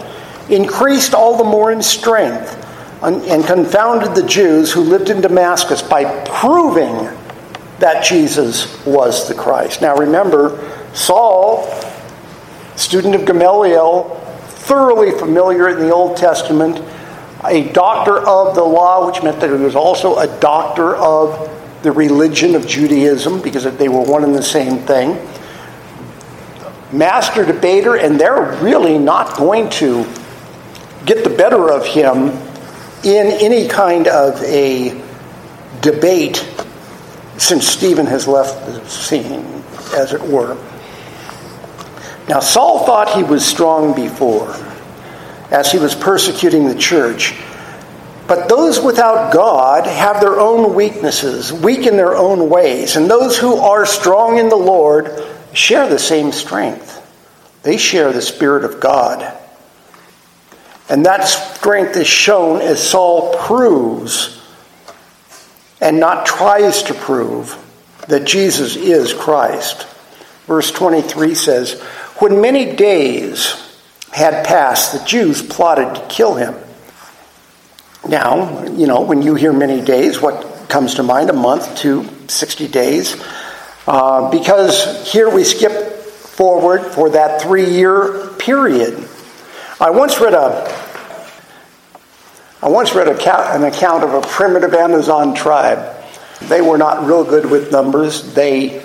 increased 0.49 1.15
all 1.15 1.37
the 1.37 1.45
more 1.45 1.73
in 1.73 1.83
strength 1.83 2.57
and 3.03 3.45
confounded 3.47 4.15
the 4.15 4.27
Jews 4.27 4.71
who 4.71 4.83
lived 4.83 5.09
in 5.09 5.21
Damascus 5.21 5.83
by 5.83 6.25
proving 6.27 7.09
that 7.79 8.05
Jesus 8.05 8.85
was 8.85 9.27
the 9.27 9.35
Christ. 9.35 9.81
Now 9.81 9.97
remember, 9.97 10.71
Saul, 10.93 11.67
student 12.77 13.15
of 13.15 13.25
Gamaliel, 13.25 14.17
thoroughly 14.49 15.19
familiar 15.19 15.69
in 15.71 15.79
the 15.79 15.91
Old 15.91 16.17
Testament, 16.17 16.79
a 17.45 17.73
doctor 17.73 18.19
of 18.19 18.55
the 18.55 18.63
law, 18.63 19.07
which 19.07 19.23
meant 19.23 19.41
that 19.41 19.49
he 19.51 19.57
was 19.57 19.77
also 19.77 20.19
a 20.19 20.27
doctor 20.41 20.95
of 20.97 21.51
the 21.83 21.93
religion 21.93 22.55
of 22.55 22.67
Judaism 22.67 23.41
because 23.41 23.65
they 23.77 23.89
were 23.89 24.03
one 24.03 24.25
and 24.25 24.35
the 24.35 24.43
same 24.43 24.79
thing. 24.79 25.19
Master 26.93 27.45
debater, 27.45 27.97
and 27.97 28.21
they're 28.21 28.59
really 28.63 28.99
not 28.99 29.37
going 29.37 29.71
to 29.71 30.05
get 31.07 31.25
the 31.25 31.31
better 31.31 31.71
of 31.71 31.87
him 31.87 32.29
in 33.05 33.27
any 33.41 33.69
kind 33.69 34.09
of 34.09 34.43
a 34.43 35.01
debate 35.81 36.47
since 37.39 37.67
Stephen 37.67 38.05
has 38.07 38.29
left 38.29 38.67
the 38.67 38.85
scene, 38.87 39.63
as 39.95 40.13
it 40.13 40.21
were. 40.21 40.59
Now, 42.29 42.41
Saul 42.41 42.85
thought 42.85 43.15
he 43.15 43.23
was 43.23 43.45
strong 43.45 43.95
before, 43.95 44.55
as 45.51 45.71
he 45.71 45.79
was 45.79 45.95
persecuting 45.95 46.67
the 46.67 46.75
church. 46.75 47.35
But 48.27 48.49
those 48.49 48.79
without 48.79 49.33
God 49.33 49.87
have 49.87 50.21
their 50.21 50.39
own 50.39 50.75
weaknesses, 50.75 51.53
weak 51.53 51.87
in 51.87 51.97
their 51.97 52.17
own 52.17 52.49
ways. 52.49 52.95
And 52.95 53.11
those 53.11 53.37
who 53.37 53.57
are 53.57 53.85
strong 53.85 54.39
in 54.39 54.49
the 54.49 54.57
Lord 54.57 55.11
share 55.53 55.89
the 55.89 55.99
same 55.99 56.31
strength. 56.31 56.97
They 57.65 57.77
share 57.77 58.13
the 58.13 58.23
Spirit 58.23 58.65
of 58.65 58.81
God. 58.81 59.37
And 60.89 61.07
that 61.07 61.25
strength 61.25 61.97
is 61.97 62.07
shown 62.07 62.61
as 62.61 62.81
Saul 62.81 63.35
proves 63.35 64.41
and 65.81 65.99
not 65.99 66.27
tries 66.27 66.85
to 66.85 66.95
prove 66.95 67.57
that 68.09 68.25
Jesus 68.25 68.77
is 68.77 69.13
Christ. 69.13 69.87
Verse 70.47 70.71
23 70.71 71.35
says, 71.35 71.81
When 72.19 72.41
many 72.41 72.75
days 72.77 73.70
had 74.13 74.45
passed, 74.47 74.93
the 74.93 75.05
Jews 75.05 75.43
plotted 75.43 75.95
to 75.95 76.07
kill 76.09 76.35
him. 76.35 76.55
Now, 78.07 78.65
you 78.65 78.87
know, 78.87 79.03
when 79.03 79.23
you 79.23 79.35
hear 79.35 79.53
many 79.53 79.81
days, 79.81 80.21
what 80.21 80.69
comes 80.69 80.95
to 80.95 81.03
mind? 81.03 81.31
A 81.31 81.35
month, 81.35 81.77
two, 81.77 82.09
60 82.29 82.69
days. 82.69 83.23
Uh, 83.87 84.31
because 84.31 85.11
here 85.11 85.29
we 85.29 85.45
skip 85.45 85.73
forward 85.73 86.83
for 86.93 87.11
that 87.11 87.43
three 87.43 87.71
year 87.71 88.29
period. 88.39 89.09
I 89.81 89.91
once 89.91 90.21
read 90.21 90.35
a 90.35 90.69
I 92.63 92.69
once 92.69 92.95
read 92.95 93.09
a, 93.09 93.55
an 93.55 93.65
account 93.65 94.05
of 94.05 94.13
a 94.13 94.21
primitive 94.21 94.75
Amazon 94.75 95.35
tribe. 95.35 95.97
They 96.43 96.61
were 96.61 96.77
not 96.77 97.07
real 97.07 97.25
good 97.25 97.51
with 97.51 97.73
numbers. 97.73 98.35
They, 98.35 98.81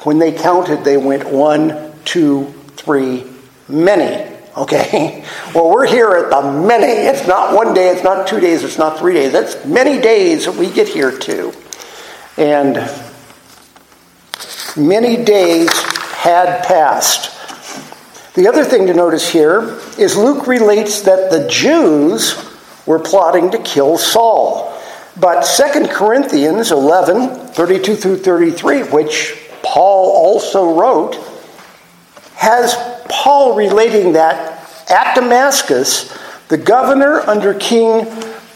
when 0.00 0.18
they 0.18 0.32
counted, 0.32 0.82
they 0.82 0.96
went 0.96 1.30
one, 1.30 1.92
two, 2.04 2.52
three, 2.74 3.24
many. 3.68 4.36
Okay? 4.56 5.24
Well, 5.54 5.70
we're 5.70 5.86
here 5.86 6.10
at 6.10 6.30
the 6.30 6.50
many. 6.50 6.86
It's 6.86 7.28
not 7.28 7.54
one 7.54 7.74
day, 7.74 7.90
it's 7.90 8.02
not 8.02 8.26
two 8.26 8.40
days, 8.40 8.64
it's 8.64 8.76
not 8.76 8.98
three 8.98 9.14
days. 9.14 9.30
That's 9.30 9.64
many 9.64 10.00
days 10.00 10.46
that 10.46 10.56
we 10.56 10.68
get 10.68 10.88
here 10.88 11.16
to. 11.16 11.52
And 12.36 12.74
many 14.76 15.22
days 15.22 15.70
had 15.70 16.64
passed. 16.64 17.30
The 18.34 18.48
other 18.48 18.64
thing 18.64 18.88
to 18.88 18.94
notice 18.94 19.30
here 19.30 19.78
is 19.96 20.16
Luke 20.16 20.48
relates 20.48 21.02
that 21.02 21.30
the 21.30 21.46
Jews 21.48 22.34
were 22.84 22.98
plotting 22.98 23.52
to 23.52 23.58
kill 23.58 23.96
Saul. 23.96 24.76
But 25.16 25.42
2 25.42 25.86
Corinthians 25.86 26.72
11, 26.72 27.52
32 27.54 27.94
through 27.94 28.16
33, 28.16 28.82
which 28.84 29.40
Paul 29.62 30.10
also 30.10 30.74
wrote, 30.74 31.14
has 32.34 32.74
Paul 33.08 33.56
relating 33.56 34.12
that 34.12 34.60
at 34.90 35.14
Damascus, 35.14 36.16
the 36.48 36.58
governor 36.58 37.20
under 37.20 37.54
King 37.54 38.06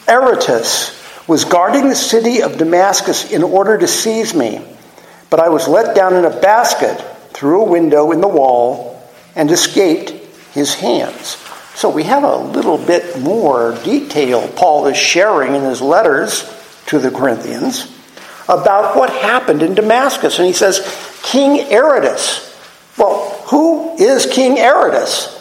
Aretas 0.09 0.95
was 1.27 1.45
guarding 1.45 1.89
the 1.89 1.95
city 1.95 2.43
of 2.43 2.59
Damascus 2.59 3.31
in 3.31 3.43
order 3.43 3.77
to 3.79 3.87
seize 3.87 4.35
me. 4.35 4.61
But 5.31 5.41
I 5.41 5.51
was 5.51 5.69
let 5.69 5.95
down 5.95 6.15
in 6.15 6.25
a 6.25 6.41
basket 6.41 6.99
through 7.33 7.63
a 7.63 7.71
window 7.71 8.13
in 8.13 8.21
the 8.21 8.29
wall 8.29 9.03
and 9.37 9.51
escaped 9.51 10.11
his 10.53 10.75
hands. 10.75 11.37
So 11.75 11.91
we 11.91 12.05
have 12.05 12.25
a 12.25 12.37
little 12.37 12.79
bit 12.79 13.21
more 13.21 13.79
detail 13.85 14.49
Paul 14.57 14.87
is 14.87 14.97
sharing 14.97 15.55
in 15.55 15.63
his 15.63 15.81
letters 15.81 16.43
to 16.87 16.99
the 16.99 17.11
Corinthians 17.11 17.95
about 18.49 18.97
what 18.97 19.11
happened 19.11 19.63
in 19.63 19.75
Damascus. 19.75 20.39
And 20.39 20.47
he 20.47 20.55
says, 20.55 20.81
King 21.23 21.73
Aretas. 21.73 22.45
Well, 22.97 23.38
who 23.51 23.97
is 23.97 24.27
King 24.27 24.59
Aretas? 24.59 25.35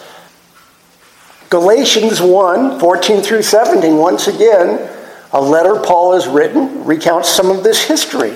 Galatians 1.49 2.21
1 2.21 2.79
14 2.79 3.21
through 3.21 3.41
17, 3.41 3.97
once 3.97 4.27
again, 4.27 4.89
a 5.31 5.41
letter 5.41 5.81
Paul 5.81 6.13
has 6.13 6.27
written 6.27 6.85
recounts 6.85 7.29
some 7.29 7.51
of 7.51 7.63
this 7.63 7.83
history. 7.83 8.33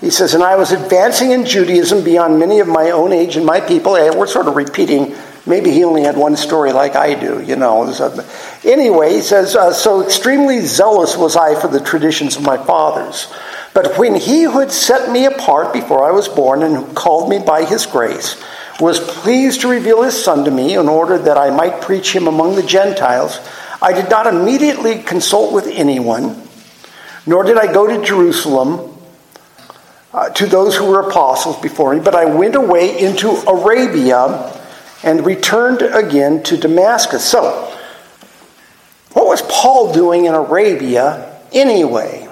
He 0.00 0.10
says, 0.10 0.34
And 0.34 0.42
I 0.42 0.56
was 0.56 0.72
advancing 0.72 1.32
in 1.32 1.46
Judaism 1.46 2.04
beyond 2.04 2.38
many 2.38 2.60
of 2.60 2.68
my 2.68 2.90
own 2.90 3.12
age 3.12 3.36
and 3.36 3.46
my 3.46 3.60
people. 3.60 3.96
And 3.96 4.16
we're 4.16 4.26
sort 4.26 4.46
of 4.46 4.56
repeating, 4.56 5.14
maybe 5.46 5.70
he 5.70 5.84
only 5.84 6.02
had 6.02 6.16
one 6.16 6.36
story 6.36 6.72
like 6.72 6.94
I 6.94 7.18
do, 7.18 7.42
you 7.42 7.56
know. 7.56 7.82
Anyway, 8.64 9.14
he 9.14 9.22
says, 9.22 9.56
uh, 9.56 9.72
So 9.72 10.02
extremely 10.02 10.60
zealous 10.60 11.16
was 11.16 11.36
I 11.36 11.58
for 11.58 11.68
the 11.68 11.80
traditions 11.80 12.36
of 12.36 12.42
my 12.42 12.58
fathers. 12.58 13.32
But 13.76 13.98
when 13.98 14.14
he 14.14 14.44
who 14.44 14.60
had 14.60 14.72
set 14.72 15.12
me 15.12 15.26
apart 15.26 15.74
before 15.74 16.02
I 16.02 16.10
was 16.10 16.28
born 16.28 16.62
and 16.62 16.96
called 16.96 17.28
me 17.28 17.38
by 17.38 17.66
his 17.66 17.84
grace 17.84 18.42
was 18.80 18.98
pleased 18.98 19.60
to 19.60 19.68
reveal 19.68 20.02
his 20.02 20.16
son 20.16 20.46
to 20.46 20.50
me 20.50 20.78
in 20.78 20.88
order 20.88 21.18
that 21.18 21.36
I 21.36 21.50
might 21.50 21.82
preach 21.82 22.16
him 22.16 22.26
among 22.26 22.56
the 22.56 22.62
Gentiles, 22.62 23.38
I 23.82 23.92
did 23.92 24.08
not 24.08 24.26
immediately 24.26 25.02
consult 25.02 25.52
with 25.52 25.66
anyone, 25.66 26.42
nor 27.26 27.44
did 27.44 27.58
I 27.58 27.70
go 27.70 27.86
to 27.86 28.02
Jerusalem 28.02 28.96
uh, 30.14 30.30
to 30.30 30.46
those 30.46 30.74
who 30.74 30.86
were 30.86 31.10
apostles 31.10 31.60
before 31.60 31.94
me, 31.94 32.00
but 32.00 32.14
I 32.14 32.24
went 32.24 32.54
away 32.54 32.98
into 32.98 33.28
Arabia 33.46 34.58
and 35.02 35.26
returned 35.26 35.82
again 35.82 36.42
to 36.44 36.56
Damascus. 36.56 37.22
So, 37.22 37.70
what 39.12 39.26
was 39.26 39.42
Paul 39.42 39.92
doing 39.92 40.24
in 40.24 40.32
Arabia 40.32 41.42
anyway? 41.52 42.25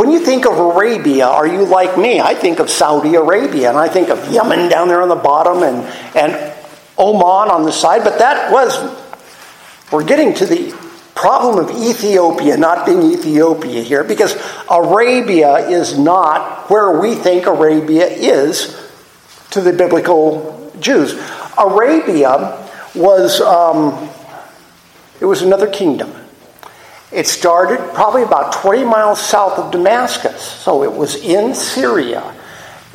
When 0.00 0.10
you 0.10 0.20
think 0.20 0.46
of 0.46 0.58
Arabia, 0.58 1.26
are 1.26 1.46
you 1.46 1.66
like 1.66 1.98
me? 1.98 2.20
I 2.22 2.34
think 2.34 2.58
of 2.58 2.70
Saudi 2.70 3.16
Arabia, 3.16 3.68
and 3.68 3.76
I 3.76 3.86
think 3.86 4.08
of 4.08 4.32
Yemen 4.32 4.70
down 4.70 4.88
there 4.88 5.02
on 5.02 5.10
the 5.10 5.14
bottom 5.14 5.62
and, 5.62 5.76
and 6.16 6.54
Oman 6.96 7.50
on 7.50 7.64
the 7.64 7.70
side, 7.70 8.02
but 8.02 8.18
that 8.18 8.50
was, 8.50 8.72
we're 9.92 10.04
getting 10.04 10.32
to 10.36 10.46
the 10.46 10.74
problem 11.14 11.62
of 11.62 11.70
Ethiopia 11.82 12.56
not 12.56 12.86
being 12.86 13.12
Ethiopia 13.12 13.82
here 13.82 14.02
because 14.02 14.34
Arabia 14.70 15.68
is 15.68 15.98
not 15.98 16.70
where 16.70 16.98
we 16.98 17.14
think 17.14 17.44
Arabia 17.44 18.06
is 18.06 18.80
to 19.50 19.60
the 19.60 19.74
biblical 19.74 20.72
Jews. 20.80 21.12
Arabia 21.58 22.66
was 22.94 23.42
um, 23.42 24.08
it 25.20 25.26
was 25.26 25.42
another 25.42 25.66
kingdom. 25.66 26.10
It 27.12 27.26
started 27.26 27.92
probably 27.92 28.22
about 28.22 28.52
20 28.52 28.84
miles 28.84 29.20
south 29.20 29.58
of 29.58 29.72
Damascus, 29.72 30.40
so 30.40 30.84
it 30.84 30.92
was 30.92 31.16
in 31.16 31.54
Syria. 31.54 32.34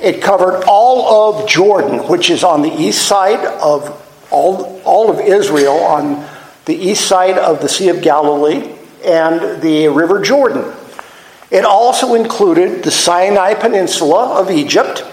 It 0.02 0.22
covered 0.22 0.64
all 0.68 1.42
of 1.42 1.50
Jordan, 1.50 2.08
which 2.08 2.30
is 2.30 2.44
on 2.44 2.62
the 2.62 2.72
east 2.72 3.06
side 3.06 3.44
of 3.46 4.02
all, 4.32 4.82
all 4.84 5.10
of 5.10 5.20
Israel 5.20 5.76
on 5.76 6.26
the 6.66 6.76
east 6.76 7.08
side 7.08 7.38
of 7.38 7.62
the 7.62 7.70
Sea 7.70 7.90
of 7.90 8.02
Galilee 8.02 8.76
and 9.04 9.62
the 9.62 9.88
River 9.90 10.22
Jordan. 10.22 10.74
It 11.52 11.64
also 11.64 12.16
included 12.16 12.84
the 12.84 12.92
Sinai 12.92 13.54
Peninsula 13.54 14.40
of 14.40 14.50
Egypt, 14.50 15.06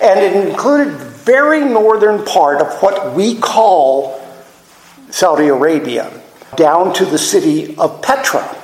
and 0.00 0.20
it 0.20 0.48
included 0.48 0.94
very 0.94 1.64
northern 1.64 2.24
part 2.24 2.60
of 2.60 2.82
what 2.82 3.14
we 3.14 3.36
call 3.36 4.20
Saudi 5.10 5.48
Arabia, 5.48 6.10
down 6.56 6.92
to 6.94 7.04
the 7.04 7.18
city 7.18 7.76
of 7.76 8.02
Petra. 8.02 8.56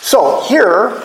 So 0.00 0.42
here, 0.42 1.02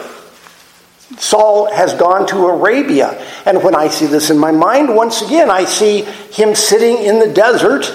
Saul 1.17 1.71
has 1.71 1.93
gone 1.93 2.27
to 2.27 2.47
Arabia. 2.47 3.21
And 3.45 3.63
when 3.63 3.75
I 3.75 3.87
see 3.87 4.05
this 4.05 4.29
in 4.29 4.37
my 4.37 4.51
mind, 4.51 4.95
once 4.95 5.21
again, 5.21 5.49
I 5.49 5.65
see 5.65 6.01
him 6.01 6.55
sitting 6.55 6.97
in 6.97 7.19
the 7.19 7.31
desert 7.31 7.85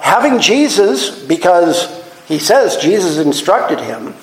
having 0.00 0.40
Jesus 0.40 1.24
because 1.24 1.98
he 2.26 2.38
says 2.38 2.76
Jesus 2.76 3.18
instructed 3.18 3.80
him. 3.80 4.14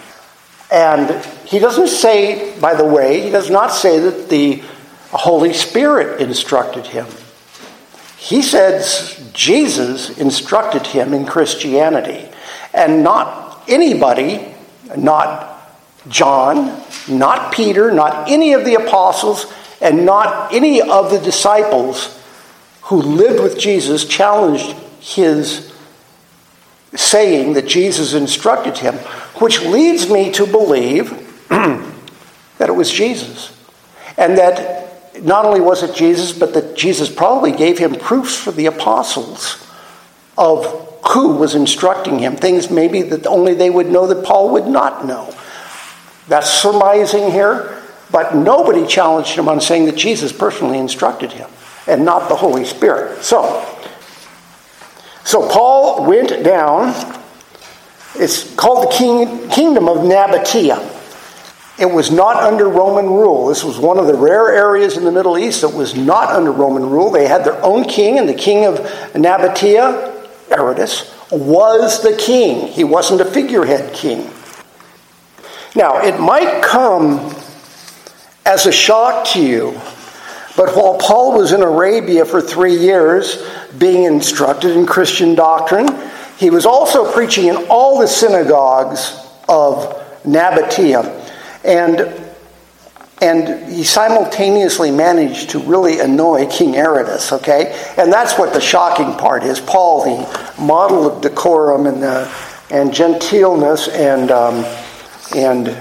And 0.72 1.24
he 1.46 1.60
doesn't 1.60 1.88
say, 1.88 2.60
by 2.60 2.76
the 2.76 2.86
way, 2.86 3.22
he 3.22 3.30
does 3.30 3.50
not 3.50 3.72
say 3.72 4.00
that 4.00 4.30
the 4.30 4.64
Holy 5.12 5.54
Spirit 5.54 6.22
instructed 6.22 6.88
him. 6.88 7.08
He 8.18 8.42
says 8.42 9.30
Jesus 9.34 10.18
instructed 10.18 10.88
him 10.88 11.14
in 11.14 11.26
Christianity. 11.26 12.30
And 12.76 13.04
not 13.04 13.64
anybody, 13.68 14.54
not 14.98 15.52
John, 16.08 16.82
not 17.08 17.54
Peter, 17.54 17.92
not 17.92 18.30
any 18.30 18.54
of 18.54 18.66
the 18.66 18.76
apostles, 18.76 19.52
and 19.82 20.06
not 20.06 20.54
any 20.54 20.82
of 20.82 21.10
the 21.10 21.20
disciples 21.20 22.22
who 22.84 22.98
lived 22.98 23.42
with 23.42 23.58
Jesus 23.58 24.06
challenged 24.06 24.76
his 25.00 25.74
saying 26.96 27.54
that 27.54 27.68
Jesus 27.68 28.14
instructed 28.14 28.78
him, 28.78 28.96
which 29.40 29.62
leads 29.62 30.10
me 30.10 30.32
to 30.32 30.46
believe 30.46 31.10
that 31.50 32.70
it 32.70 32.76
was 32.76 32.92
Jesus. 32.92 33.52
And 34.18 34.38
that 34.38 35.24
not 35.24 35.46
only 35.46 35.62
was 35.62 35.84
it 35.84 35.96
Jesus, 35.96 36.32
but 36.32 36.54
that 36.54 36.76
Jesus 36.76 37.14
probably 37.14 37.52
gave 37.52 37.78
him 37.78 37.96
proofs 37.96 38.36
for 38.36 38.52
the 38.52 38.68
apostles 38.68 39.65
of 40.38 40.66
who 41.12 41.36
was 41.36 41.56
instructing 41.56 42.20
him, 42.20 42.36
things 42.36 42.70
maybe 42.70 43.02
that 43.04 43.28
only 43.28 43.54
they 43.54 43.70
would 43.70 43.88
know 43.88 44.08
that 44.08 44.26
Paul 44.26 44.50
would 44.54 44.68
not 44.68 45.06
know. 45.06 45.34
That's 46.28 46.50
surmising 46.50 47.32
here, 47.32 47.82
but 48.12 48.36
nobody 48.36 48.88
challenged 48.88 49.38
him 49.38 49.48
on 49.48 49.62
saying 49.62 49.86
that 49.86 49.96
Jesus 49.96 50.32
personally 50.32 50.80
instructed 50.80 51.32
him 51.32 51.50
and 51.88 52.04
not 52.04 52.30
the 52.30 52.36
Holy 52.36 52.66
Spirit. 52.66 53.24
So, 53.24 53.64
so 55.24 55.48
Paul 55.48 56.06
went 56.06 56.44
down. 56.44 56.94
It's 58.16 58.56
called 58.56 58.88
the 58.88 58.96
king, 58.96 59.50
kingdom 59.50 59.88
of 59.88 59.98
Nabatea. 59.98 60.94
It 61.78 61.92
was 61.92 62.10
not 62.10 62.38
under 62.38 62.70
Roman 62.70 63.06
rule. 63.06 63.48
This 63.48 63.64
was 63.64 63.78
one 63.78 64.00
of 64.00 64.08
the 64.08 64.16
rare 64.16 64.50
areas 64.50 64.96
in 64.96 65.04
the 65.04 65.12
Middle 65.12 65.38
East 65.38 65.62
that 65.62 65.74
was 65.74 65.94
not 65.96 66.30
under 66.30 66.52
Roman 66.52 66.90
rule. 66.90 67.12
They 67.12 67.28
had 67.28 67.44
their 67.44 67.62
own 67.64 67.84
king, 67.84 68.18
and 68.18 68.30
the 68.30 68.34
king 68.34 68.66
of 68.66 68.80
Nabatea, 69.14 70.15
Aretas, 70.52 71.14
was 71.32 72.02
the 72.02 72.16
king. 72.16 72.68
He 72.68 72.84
wasn't 72.84 73.22
a 73.22 73.26
figurehead 73.26 73.94
king. 73.94 74.30
Now, 75.76 76.02
it 76.02 76.20
might 76.20 76.64
come 76.64 77.36
as 78.46 78.66
a 78.66 78.72
shock 78.72 79.26
to 79.30 79.42
you, 79.42 79.72
but 80.56 80.76
while 80.76 80.98
Paul 80.98 81.38
was 81.38 81.52
in 81.52 81.62
Arabia 81.62 82.26
for 82.26 82.42
three 82.42 82.78
years, 82.78 83.46
being 83.78 84.04
instructed 84.04 84.72
in 84.72 84.86
Christian 84.86 85.36
doctrine, 85.36 85.88
he 86.38 86.50
was 86.50 86.66
also 86.66 87.12
preaching 87.12 87.48
in 87.48 87.58
all 87.70 88.00
the 88.00 88.08
synagogues 88.08 89.20
of 89.50 90.02
Nabatea. 90.24 91.04
And 91.64 92.25
and 93.22 93.72
he 93.72 93.84
simultaneously 93.84 94.92
managed 94.92 95.52
to 95.52 95.60
really 95.60 96.00
annoy 96.00 96.48
King 96.48 96.76
Aretas, 96.76 97.32
okay? 97.32 97.74
And 97.98 98.12
that's 98.12 98.38
what 98.38 98.54
the 98.54 98.60
shocking 98.60 99.18
part 99.18 99.44
is. 99.44 99.60
Paul, 99.60 100.04
the 100.04 100.62
model 100.62 101.10
of 101.10 101.22
decorum 101.22 101.88
and, 101.88 102.04
uh, 102.04 102.30
and 102.70 102.94
gentileness 102.94 103.88
and, 103.88 104.32
um, 104.32 104.66
and 105.34 105.78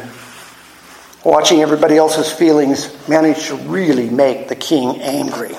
watching 1.25 1.61
everybody 1.61 1.97
else's 1.97 2.31
feelings, 2.31 2.97
managed 3.09 3.47
to 3.47 3.57
really 3.57 4.11
make 4.11 4.49
the 4.49 4.57
king 4.57 5.01
angry. 5.01 5.57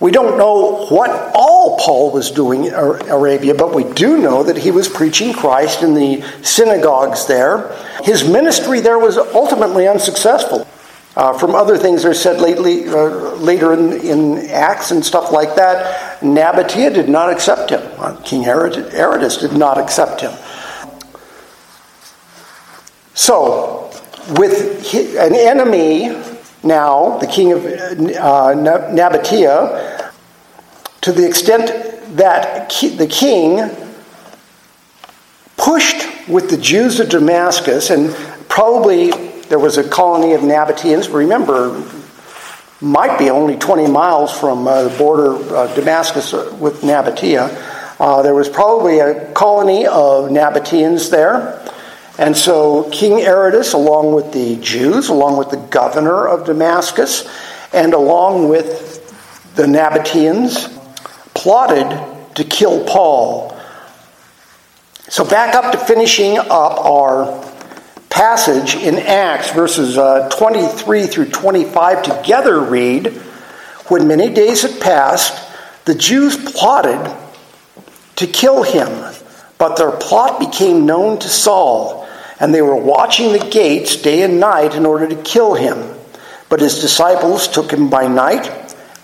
We 0.00 0.12
don't 0.12 0.38
know 0.38 0.86
what 0.86 1.10
all 1.34 1.76
Paul 1.78 2.12
was 2.12 2.30
doing 2.30 2.66
in 2.66 2.74
Arabia, 2.74 3.54
but 3.54 3.74
we 3.74 3.82
do 3.94 4.18
know 4.18 4.44
that 4.44 4.56
he 4.56 4.70
was 4.70 4.88
preaching 4.88 5.32
Christ 5.32 5.82
in 5.82 5.94
the 5.94 6.22
synagogues 6.42 7.26
there. 7.26 7.74
His 8.04 8.28
ministry 8.28 8.80
there 8.80 8.98
was 8.98 9.18
ultimately 9.18 9.88
unsuccessful. 9.88 10.68
Uh, 11.16 11.36
from 11.36 11.56
other 11.56 11.76
things 11.76 12.04
that 12.04 12.10
are 12.10 12.14
said 12.14 12.40
lately, 12.40 12.86
uh, 12.86 13.08
later 13.36 13.72
in, 13.72 13.92
in, 14.02 14.48
Acts 14.50 14.92
and 14.92 15.04
stuff 15.04 15.32
like 15.32 15.56
that, 15.56 16.20
Nabatea 16.20 16.94
did 16.94 17.08
not 17.08 17.32
accept 17.32 17.70
him. 17.70 17.82
Uh, 17.98 18.14
King 18.20 18.46
Aretas 18.46 19.38
did 19.38 19.52
not 19.52 19.78
accept 19.78 20.20
him. 20.20 20.32
So, 23.14 23.90
with 24.36 24.94
an 24.94 25.34
enemy 25.34 26.10
now, 26.62 27.18
the 27.18 27.26
king 27.26 27.52
of 27.52 27.64
uh, 27.64 28.54
Nabatea, 28.54 30.12
to 31.02 31.12
the 31.12 31.26
extent 31.26 32.16
that 32.16 32.70
the 32.70 33.06
king 33.06 33.70
pushed 35.56 36.28
with 36.28 36.50
the 36.50 36.56
Jews 36.56 36.98
of 37.00 37.08
Damascus, 37.08 37.90
and 37.90 38.14
probably 38.48 39.10
there 39.48 39.58
was 39.58 39.78
a 39.78 39.88
colony 39.88 40.34
of 40.34 40.40
Nabateans. 40.40 41.12
Remember, 41.12 41.84
might 42.80 43.18
be 43.18 43.30
only 43.30 43.56
20 43.56 43.88
miles 43.88 44.32
from 44.36 44.66
uh, 44.66 44.84
the 44.84 44.98
border 44.98 45.34
uh, 45.54 45.74
Damascus 45.74 46.32
with 46.32 46.82
Nabatea. 46.82 47.96
Uh, 48.00 48.22
there 48.22 48.34
was 48.34 48.48
probably 48.48 49.00
a 49.00 49.32
colony 49.32 49.86
of 49.86 50.30
Nabateans 50.30 51.10
there. 51.10 51.67
And 52.18 52.36
so 52.36 52.90
King 52.90 53.24
Aretas, 53.24 53.74
along 53.74 54.12
with 54.12 54.32
the 54.32 54.56
Jews, 54.56 55.08
along 55.08 55.38
with 55.38 55.50
the 55.50 55.56
governor 55.56 56.26
of 56.26 56.46
Damascus, 56.46 57.28
and 57.72 57.94
along 57.94 58.48
with 58.48 59.54
the 59.54 59.62
Nabateans, 59.62 60.74
plotted 61.34 62.34
to 62.34 62.42
kill 62.42 62.84
Paul. 62.84 63.56
So 65.08 65.24
back 65.24 65.54
up 65.54 65.70
to 65.70 65.78
finishing 65.78 66.38
up 66.38 66.84
our 66.84 67.44
passage 68.10 68.74
in 68.74 68.98
Acts, 68.98 69.52
verses 69.52 69.96
uh, 69.96 70.28
23 70.30 71.06
through 71.06 71.26
25 71.26 72.02
together 72.02 72.60
read 72.60 73.12
When 73.86 74.08
many 74.08 74.34
days 74.34 74.62
had 74.62 74.80
passed, 74.80 75.48
the 75.84 75.94
Jews 75.94 76.36
plotted 76.36 77.16
to 78.16 78.26
kill 78.26 78.64
him, 78.64 79.14
but 79.56 79.76
their 79.76 79.92
plot 79.92 80.40
became 80.40 80.84
known 80.84 81.20
to 81.20 81.28
Saul 81.28 82.07
and 82.40 82.54
they 82.54 82.62
were 82.62 82.76
watching 82.76 83.32
the 83.32 83.50
gates 83.50 83.96
day 83.96 84.22
and 84.22 84.40
night 84.40 84.74
in 84.74 84.86
order 84.86 85.08
to 85.08 85.16
kill 85.16 85.54
him. 85.54 85.94
But 86.48 86.60
his 86.60 86.80
disciples 86.80 87.48
took 87.48 87.70
him 87.70 87.90
by 87.90 88.06
night, 88.08 88.50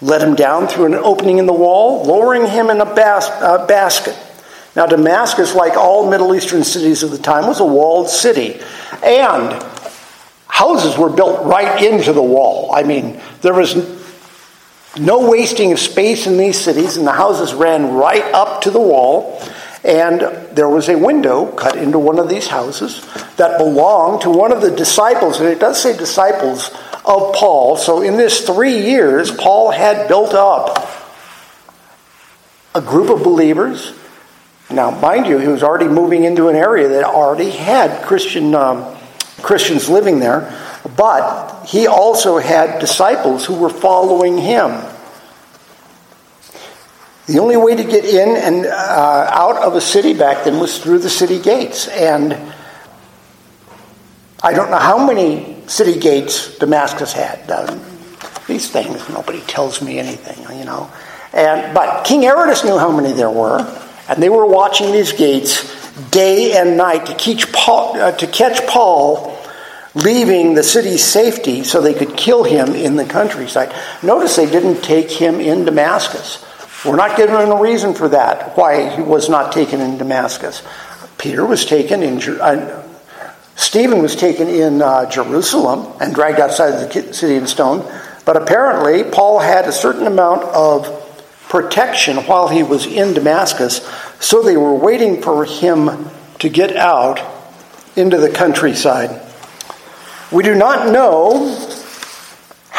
let 0.01 0.23
him 0.23 0.35
down 0.35 0.68
through 0.68 0.87
an 0.87 0.94
opening 0.94 1.38
in 1.38 1.47
the 1.47 1.53
wall, 1.53 2.05
lowering 2.05 2.47
him 2.47 2.70
in 2.70 2.81
a 2.81 2.87
bas- 2.87 3.29
uh, 3.29 3.66
basket. 3.66 4.16
Now, 4.77 4.87
Damascus, 4.87 5.55
like 5.55 5.77
all 5.77 6.11
Middle 6.11 6.35
Eastern 6.35 6.64
cities 6.64 7.03
of 7.03 7.11
the 7.11 7.18
time, 7.18 7.47
was 7.47 7.61
a 7.61 7.64
walled 7.64 8.09
city. 8.09 8.61
And 9.03 9.62
houses 10.49 10.99
were 10.99 11.11
built 11.11 11.44
right 11.44 11.83
into 11.83 12.12
the 12.12 12.23
wall. 12.23 12.73
I 12.75 12.83
mean, 12.83 13.20
there 13.42 13.55
was 13.55 13.77
no 14.97 15.29
wasting 15.29 15.73
of 15.73 15.79
space 15.79 16.27
in 16.27 16.38
these 16.38 16.59
cities, 16.59 16.97
and 16.97 17.07
the 17.07 17.12
houses 17.12 17.55
ran 17.55 17.94
right 17.94 18.25
up 18.33 18.62
to 18.62 18.70
the 18.70 18.81
wall. 18.81 19.40
And 19.85 20.20
there 20.57 20.68
was 20.68 20.88
a 20.88 20.97
window 20.97 21.47
cut 21.53 21.77
into 21.77 21.99
one 21.99 22.18
of 22.18 22.29
these 22.29 22.47
houses 22.47 23.05
that 23.37 23.59
belonged 23.59 24.23
to 24.23 24.31
one 24.31 24.51
of 24.51 24.62
the 24.62 24.70
disciples, 24.70 25.40
and 25.40 25.49
it 25.49 25.61
does 25.61 25.81
say 25.81 25.94
disciples 25.97 26.70
of 27.05 27.35
Paul. 27.35 27.77
So 27.77 28.01
in 28.01 28.16
this 28.16 28.47
three 28.47 28.79
years, 28.79 29.31
Paul 29.31 29.70
had 29.70 30.09
built 30.09 30.33
up 30.33 30.90
a 32.75 32.81
group 32.81 33.11
of 33.11 33.23
believers. 33.23 33.92
Now, 34.70 34.90
mind 34.90 35.27
you, 35.27 35.38
he 35.38 35.49
was 35.49 35.62
already 35.62 35.88
moving 35.88 36.25
into 36.25 36.49
an 36.49 36.57
area 36.57 36.88
that 36.88 37.05
already 37.05 37.51
had 37.51 38.07
Christian 38.07 38.55
um, 38.55 38.97
Christians 39.42 39.90
living 39.90 40.18
there, 40.18 40.59
but 40.97 41.66
he 41.66 41.87
also 41.87 42.38
had 42.38 42.81
disciples 42.81 43.44
who 43.44 43.55
were 43.55 43.68
following 43.68 44.38
him. 44.38 44.70
The 47.26 47.38
only 47.38 47.56
way 47.56 47.74
to 47.74 47.84
get 47.84 48.04
in 48.04 48.37
and 48.37 48.66
uh, 48.66 49.30
out 49.32 49.56
of 49.56 49.74
a 49.74 49.80
city 49.80 50.12
back 50.12 50.44
then 50.44 50.60
was 50.60 50.78
through 50.78 50.98
the 50.98 51.08
city 51.08 51.38
gates. 51.38 51.88
And 51.88 52.34
I 54.42 54.52
don't 54.52 54.70
know 54.70 54.78
how 54.78 55.06
many 55.06 55.56
city 55.66 55.98
gates 55.98 56.58
Damascus 56.58 57.14
had. 57.14 57.50
Uh, 57.50 57.78
these 58.46 58.70
things, 58.70 59.08
nobody 59.08 59.40
tells 59.42 59.80
me 59.80 59.98
anything, 59.98 60.58
you 60.58 60.66
know. 60.66 60.90
And, 61.32 61.74
but 61.74 62.04
King 62.04 62.26
Aretas 62.26 62.62
knew 62.62 62.76
how 62.76 62.94
many 62.94 63.12
there 63.12 63.30
were, 63.30 63.58
and 64.08 64.22
they 64.22 64.28
were 64.28 64.46
watching 64.46 64.92
these 64.92 65.12
gates 65.12 65.72
day 66.10 66.52
and 66.52 66.76
night 66.76 67.06
to, 67.06 67.14
catch 67.14 67.50
Paul, 67.52 67.98
uh, 67.98 68.12
to 68.12 68.26
catch 68.26 68.66
Paul 68.66 69.34
leaving 69.94 70.54
the 70.54 70.62
city's 70.62 71.02
safety 71.02 71.64
so 71.64 71.80
they 71.80 71.94
could 71.94 72.16
kill 72.16 72.44
him 72.44 72.74
in 72.74 72.96
the 72.96 73.04
countryside. 73.04 73.74
Notice 74.02 74.37
they 74.37 74.50
didn't 74.50 74.82
take 74.82 75.10
him 75.10 75.40
in 75.40 75.64
Damascus. 75.64 76.44
We're 76.85 76.97
not 76.97 77.16
given 77.16 77.35
a 77.35 77.61
reason 77.61 77.94
for 77.94 78.09
that, 78.11 78.57
why 78.59 78.94
he 78.94 79.01
was 79.01 79.31
not 79.31 79.53
taken 79.53 79.81
in 79.81 79.97
Damascus. 79.97 80.62
Peter 81.16 81.47
was 81.47 81.64
taken 81.64 82.03
in, 82.03 82.20
uh, 82.38 82.87
Stephen 83.57 84.03
was 84.03 84.14
taken 84.14 84.49
in 84.49 84.83
uh, 84.83 85.09
Jerusalem 85.09 85.94
and 86.01 86.14
dragged 86.14 86.40
outside 86.40 86.75
of 86.75 86.92
the 86.92 87.12
city 87.14 87.37
and 87.37 87.49
stoned. 87.49 87.85
But 88.27 88.37
apparently, 88.37 89.03
Paul 89.05 89.38
had 89.38 89.66
a 89.66 89.73
certain 89.73 90.07
amount 90.07 90.42
of 90.42 91.01
protection 91.49 92.18
while 92.18 92.49
he 92.49 92.62
was 92.62 92.85
in 92.85 93.14
Damascus, 93.14 93.81
so 94.20 94.42
they 94.42 94.57
were 94.57 94.75
waiting 94.75 95.23
for 95.23 95.47
him 95.47 96.11
to 96.40 96.49
get 96.51 96.77
out 96.77 97.20
into 97.97 98.18
the 98.18 98.31
countryside. 98.31 99.23
We 100.31 100.42
do 100.42 100.55
not 100.55 100.92
know 100.92 101.57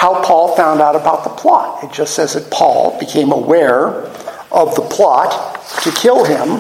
how 0.06 0.22
Paul 0.22 0.56
found 0.56 0.82
out 0.82 0.96
about 0.96 1.24
the 1.24 1.32
plot. 1.32 1.84
It 1.84 1.92
just 1.92 2.14
says 2.14 2.34
that 2.34 2.52
Paul 2.52 2.96
became 3.00 3.32
aware 3.32 3.88
of 4.52 4.76
the 4.76 4.84
plot 4.84 5.66
to 5.82 5.92
kill 5.94 6.24
him, 6.24 6.60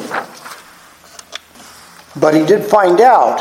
but 2.20 2.34
he 2.34 2.44
did 2.44 2.64
find 2.64 3.00
out. 3.00 3.38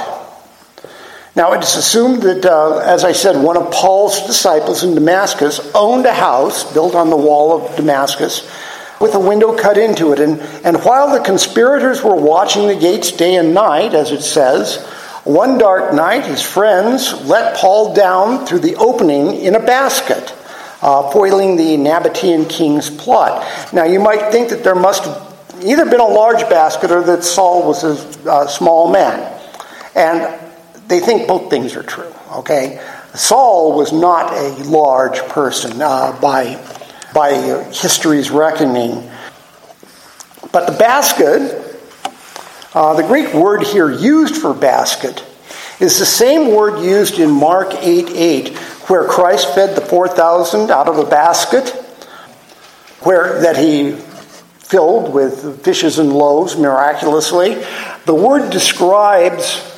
Now, 1.34 1.54
it 1.54 1.64
is 1.64 1.74
assumed 1.76 2.20
that, 2.20 2.44
uh, 2.44 2.80
as 2.80 3.02
I 3.02 3.12
said, 3.12 3.42
one 3.42 3.56
of 3.56 3.72
Paul's 3.72 4.26
disciples 4.26 4.84
in 4.84 4.94
Damascus 4.94 5.72
owned 5.74 6.04
a 6.04 6.12
house 6.12 6.70
built 6.74 6.94
on 6.94 7.08
the 7.08 7.16
wall 7.16 7.64
of 7.64 7.74
Damascus 7.74 8.46
with 9.00 9.14
a 9.14 9.18
window 9.18 9.56
cut 9.56 9.78
into 9.78 10.12
it. 10.12 10.20
And, 10.20 10.38
and 10.66 10.84
while 10.84 11.18
the 11.18 11.24
conspirators 11.24 12.02
were 12.02 12.14
watching 12.14 12.66
the 12.66 12.76
gates 12.76 13.10
day 13.10 13.36
and 13.36 13.54
night, 13.54 13.94
as 13.94 14.12
it 14.12 14.20
says, 14.20 14.86
One 15.24 15.56
dark 15.56 15.94
night, 15.94 16.26
his 16.26 16.42
friends 16.42 17.12
let 17.24 17.56
Paul 17.56 17.94
down 17.94 18.44
through 18.44 18.58
the 18.58 18.76
opening 18.76 19.36
in 19.36 19.54
a 19.54 19.60
basket, 19.60 20.34
uh, 20.82 21.10
foiling 21.10 21.56
the 21.56 21.78
Nabatean 21.78 22.48
king's 22.48 22.90
plot. 22.90 23.46
Now, 23.72 23.84
you 23.84 24.00
might 24.00 24.30
think 24.30 24.50
that 24.50 24.62
there 24.62 24.74
must 24.74 25.04
have 25.04 25.34
either 25.64 25.86
been 25.86 26.00
a 26.00 26.06
large 26.06 26.40
basket 26.50 26.90
or 26.90 27.02
that 27.04 27.24
Saul 27.24 27.66
was 27.66 27.84
a 27.84 28.30
uh, 28.30 28.46
small 28.46 28.90
man. 28.90 29.32
And 29.94 30.40
they 30.88 31.00
think 31.00 31.26
both 31.26 31.48
things 31.48 31.74
are 31.74 31.82
true, 31.82 32.12
okay? 32.32 32.84
Saul 33.14 33.78
was 33.78 33.94
not 33.94 34.30
a 34.34 34.62
large 34.64 35.20
person 35.28 35.80
uh, 35.80 36.18
by, 36.20 36.62
by 37.14 37.32
history's 37.72 38.30
reckoning. 38.30 39.10
But 40.52 40.66
the 40.66 40.76
basket, 40.78 41.63
uh, 42.74 42.94
the 42.94 43.02
Greek 43.02 43.32
word 43.32 43.62
here 43.62 43.90
used 43.90 44.36
for 44.36 44.52
basket, 44.52 45.24
is 45.80 45.98
the 45.98 46.06
same 46.06 46.54
word 46.54 46.84
used 46.84 47.18
in 47.18 47.30
Mark 47.30 47.74
8 47.74 48.10
8, 48.10 48.56
where 48.88 49.04
Christ 49.06 49.54
fed 49.54 49.76
the 49.76 49.80
4,000 49.80 50.70
out 50.70 50.88
of 50.88 50.98
a 50.98 51.04
basket, 51.08 51.68
where 53.00 53.40
that 53.42 53.56
he 53.56 53.92
filled 53.92 55.12
with 55.12 55.62
fishes 55.62 55.98
and 55.98 56.12
loaves 56.12 56.56
miraculously. 56.56 57.64
The 58.06 58.14
word 58.14 58.50
describes 58.50 59.70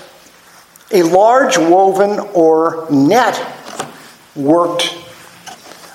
a 0.93 1.03
large 1.03 1.59
woven 1.59 2.19
or 2.35 2.87
net 2.91 3.41
worked 4.35 4.97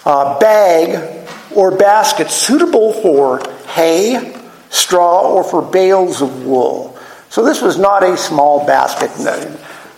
uh, 0.06 0.40
bag 0.40 1.28
or 1.56 1.78
basket 1.78 2.30
suitable 2.30 2.94
for 2.94 3.42
hay, 3.68 4.38
straw, 4.70 5.22
or 5.22 5.44
for 5.44 5.62
bales 5.62 6.22
of 6.22 6.46
wool. 6.46 6.90
So 7.32 7.46
this 7.46 7.62
was 7.62 7.78
not 7.78 8.04
a 8.04 8.17
small 8.17 8.67
basket. 8.67 9.10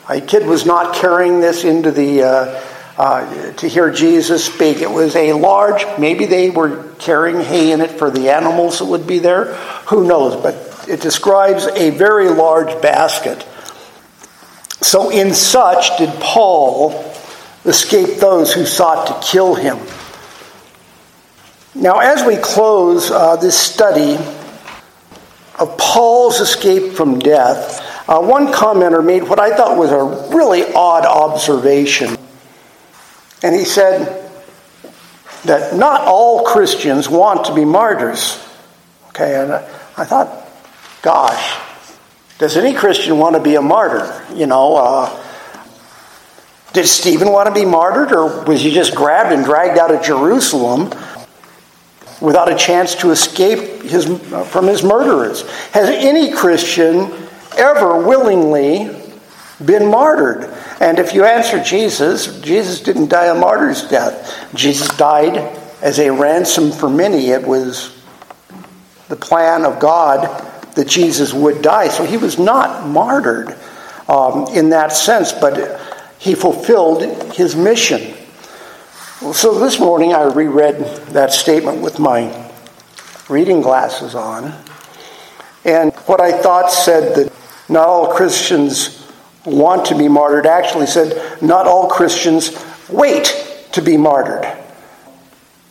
A 0.07 0.21
kid 0.21 0.45
was 0.45 0.67
not 0.67 0.93
carrying 0.93 1.41
this 1.41 1.63
into 1.63 1.89
the 1.89 2.21
uh, 2.21 2.63
uh, 2.95 3.53
to 3.53 3.67
hear 3.67 3.89
Jesus 3.89 4.45
speak. 4.45 4.81
It 4.81 4.91
was 4.91 5.15
a 5.15 5.33
large. 5.33 5.83
Maybe 5.97 6.27
they 6.27 6.51
were 6.51 6.93
carrying 6.99 7.41
hay 7.41 7.71
in 7.71 7.81
it 7.81 7.89
for 7.89 8.11
the 8.11 8.29
animals 8.29 8.77
that 8.77 8.85
would 8.85 9.07
be 9.07 9.17
there. 9.17 9.55
Who 9.87 10.05
knows? 10.05 10.39
But 10.39 10.85
it 10.87 11.01
describes 11.01 11.65
a 11.65 11.89
very 11.89 12.29
large 12.29 12.79
basket. 12.83 13.41
So, 14.83 15.09
in 15.09 15.33
such 15.33 15.97
did 15.97 16.13
Paul 16.19 16.91
escape 17.65 18.19
those 18.19 18.53
who 18.53 18.67
sought 18.67 19.07
to 19.07 19.27
kill 19.27 19.55
him. 19.55 19.79
Now, 21.73 21.97
as 21.97 22.23
we 22.27 22.37
close 22.37 23.09
uh, 23.09 23.37
this 23.37 23.57
study 23.57 24.19
of 25.59 25.77
Paul's 25.77 26.39
escape 26.39 26.93
from 26.93 27.19
death, 27.19 27.81
uh, 28.09 28.19
one 28.19 28.47
commenter 28.47 29.03
made 29.03 29.23
what 29.23 29.39
I 29.39 29.55
thought 29.55 29.77
was 29.77 29.91
a 29.91 30.35
really 30.35 30.63
odd 30.73 31.05
observation. 31.05 32.17
And 33.41 33.55
he 33.55 33.65
said 33.65 34.31
that 35.45 35.75
not 35.75 36.01
all 36.01 36.43
Christians 36.43 37.09
want 37.09 37.45
to 37.45 37.55
be 37.55 37.65
martyrs. 37.65 38.39
Okay, 39.09 39.39
and 39.39 39.51
I 39.53 40.05
thought, 40.05 40.47
gosh, 41.01 41.59
does 42.39 42.57
any 42.57 42.73
Christian 42.73 43.19
want 43.19 43.35
to 43.35 43.41
be 43.41 43.55
a 43.55 43.61
martyr? 43.61 44.25
You 44.33 44.47
know, 44.47 44.75
uh, 44.75 45.23
did 46.73 46.87
Stephen 46.87 47.31
want 47.31 47.47
to 47.47 47.53
be 47.53 47.65
martyred, 47.65 48.11
or 48.11 48.43
was 48.45 48.61
he 48.61 48.73
just 48.73 48.95
grabbed 48.95 49.31
and 49.31 49.45
dragged 49.45 49.77
out 49.77 49.93
of 49.93 50.01
Jerusalem 50.01 50.91
without 52.23 52.49
a 52.49 52.55
chance 52.55 52.95
to 52.95 53.11
escape 53.11 53.83
his, 53.83 54.05
from 54.47 54.65
his 54.65 54.81
murderers? 54.81 55.41
Has 55.71 55.89
any 55.89 56.31
Christian 56.31 57.11
ever 57.57 57.97
willingly 58.01 58.89
been 59.63 59.91
martyred? 59.91 60.45
And 60.79 60.99
if 60.99 61.13
you 61.13 61.25
answer 61.25 61.61
Jesus, 61.61 62.39
Jesus 62.39 62.79
didn't 62.79 63.09
die 63.09 63.27
a 63.27 63.35
martyr's 63.35 63.87
death. 63.87 64.47
Jesus 64.55 64.87
died 64.97 65.37
as 65.81 65.99
a 65.99 66.09
ransom 66.09 66.71
for 66.71 66.89
many. 66.89 67.31
It 67.31 67.45
was 67.45 67.95
the 69.09 69.17
plan 69.17 69.65
of 69.65 69.79
God 69.79 70.49
that 70.75 70.87
Jesus 70.87 71.33
would 71.33 71.61
die. 71.61 71.89
So 71.89 72.05
he 72.05 72.17
was 72.17 72.39
not 72.39 72.87
martyred 72.87 73.55
um, 74.07 74.47
in 74.53 74.69
that 74.69 74.93
sense, 74.93 75.33
but 75.33 75.79
he 76.19 76.35
fulfilled 76.35 77.33
his 77.33 77.55
mission. 77.55 78.12
So 79.31 79.57
this 79.57 79.79
morning 79.79 80.13
I 80.13 80.23
reread 80.23 80.79
that 81.13 81.31
statement 81.31 81.81
with 81.81 81.97
my 81.97 82.51
reading 83.29 83.61
glasses 83.61 84.15
on. 84.15 84.53
And 85.63 85.93
what 86.07 86.19
I 86.19 86.33
thought 86.33 86.69
said 86.69 87.15
that 87.15 87.33
not 87.69 87.87
all 87.87 88.13
Christians 88.13 89.07
want 89.45 89.85
to 89.85 89.97
be 89.97 90.09
martyred 90.09 90.45
actually 90.45 90.87
said 90.87 91.41
not 91.41 91.67
all 91.67 91.87
Christians 91.87 92.51
wait 92.89 93.63
to 93.71 93.81
be 93.81 93.95
martyred. 93.95 94.45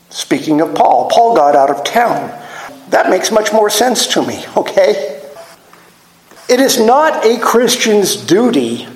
Speaking 0.08 0.62
of 0.62 0.74
Paul, 0.74 1.10
Paul 1.10 1.36
got 1.36 1.54
out 1.54 1.68
of 1.68 1.84
town. 1.84 2.30
That 2.88 3.10
makes 3.10 3.30
much 3.30 3.52
more 3.52 3.68
sense 3.68 4.06
to 4.08 4.26
me, 4.26 4.42
okay? 4.56 5.20
It 6.48 6.58
is 6.58 6.80
not 6.80 7.26
a 7.26 7.38
Christian's 7.38 8.16
duty 8.16 8.88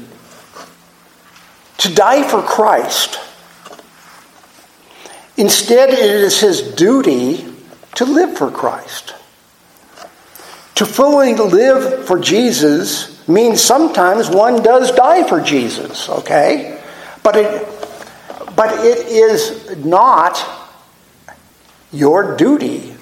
to 1.76 1.94
die 1.94 2.26
for 2.26 2.40
Christ. 2.40 3.20
Instead, 5.37 5.90
it 5.90 5.99
is 5.99 6.40
his 6.40 6.62
duty 6.62 7.46
to 7.96 8.05
live 8.05 8.37
for 8.37 8.51
Christ. 8.51 9.14
To 10.77 10.87
fully 10.87 11.35
live 11.35 12.07
for 12.07 12.18
Jesus 12.18 13.27
means 13.29 13.61
sometimes 13.61 14.31
one 14.31 14.62
does 14.62 14.92
die 14.92 15.27
for 15.27 15.40
Jesus, 15.40 16.09
okay? 16.09 16.83
But 17.22 17.37
it, 17.37 17.68
but 18.55 18.85
it 18.85 19.07
is 19.09 19.77
not 19.85 20.44
your 21.92 22.37
duty 22.37 22.94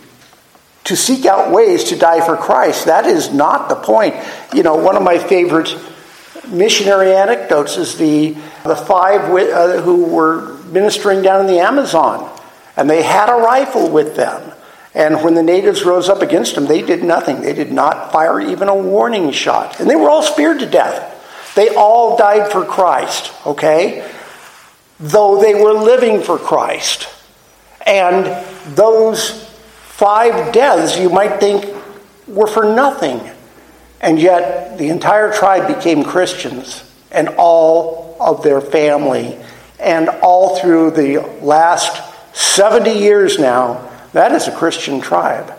to 0.84 0.96
seek 0.96 1.26
out 1.26 1.50
ways 1.50 1.84
to 1.84 1.96
die 1.96 2.24
for 2.24 2.36
Christ. 2.36 2.86
That 2.86 3.06
is 3.06 3.32
not 3.32 3.68
the 3.68 3.76
point. 3.76 4.14
You 4.52 4.62
know, 4.62 4.76
one 4.76 4.96
of 4.96 5.02
my 5.02 5.18
favorite 5.18 5.74
missionary 6.48 7.14
anecdotes 7.14 7.76
is 7.76 7.96
the, 7.96 8.36
the 8.64 8.76
five 8.76 9.22
uh, 9.22 9.80
who 9.80 10.04
were 10.04 10.53
ministering 10.66 11.22
down 11.22 11.40
in 11.40 11.46
the 11.46 11.60
Amazon, 11.60 12.30
and 12.76 12.88
they 12.88 13.02
had 13.02 13.28
a 13.28 13.34
rifle 13.34 13.90
with 13.90 14.16
them. 14.16 14.52
And 14.94 15.24
when 15.24 15.34
the 15.34 15.42
natives 15.42 15.84
rose 15.84 16.08
up 16.08 16.22
against 16.22 16.54
them, 16.54 16.66
they 16.66 16.80
did 16.80 17.02
nothing. 17.02 17.40
They 17.40 17.52
did 17.52 17.72
not 17.72 18.12
fire 18.12 18.40
even 18.40 18.68
a 18.68 18.74
warning 18.74 19.32
shot. 19.32 19.80
And 19.80 19.90
they 19.90 19.96
were 19.96 20.08
all 20.08 20.22
speared 20.22 20.60
to 20.60 20.66
death. 20.66 21.52
They 21.56 21.74
all 21.74 22.16
died 22.16 22.52
for 22.52 22.64
Christ, 22.64 23.32
okay? 23.44 24.08
Though 25.00 25.40
they 25.40 25.54
were 25.54 25.72
living 25.72 26.22
for 26.22 26.38
Christ. 26.38 27.08
And 27.84 28.26
those 28.76 29.44
five 29.82 30.52
deaths 30.52 30.96
you 30.96 31.10
might 31.10 31.40
think 31.40 31.74
were 32.28 32.46
for 32.46 32.64
nothing. 32.64 33.20
And 34.00 34.20
yet 34.20 34.78
the 34.78 34.90
entire 34.90 35.32
tribe 35.32 35.66
became 35.74 36.04
Christians, 36.04 36.82
and 37.10 37.28
all 37.36 38.16
of 38.20 38.42
their 38.42 38.60
family. 38.60 39.38
And 39.84 40.08
all 40.08 40.58
through 40.58 40.92
the 40.92 41.18
last 41.42 42.02
70 42.34 42.90
years 42.90 43.38
now, 43.38 43.90
that 44.12 44.32
is 44.32 44.48
a 44.48 44.56
Christian 44.56 45.00
tribe 45.00 45.52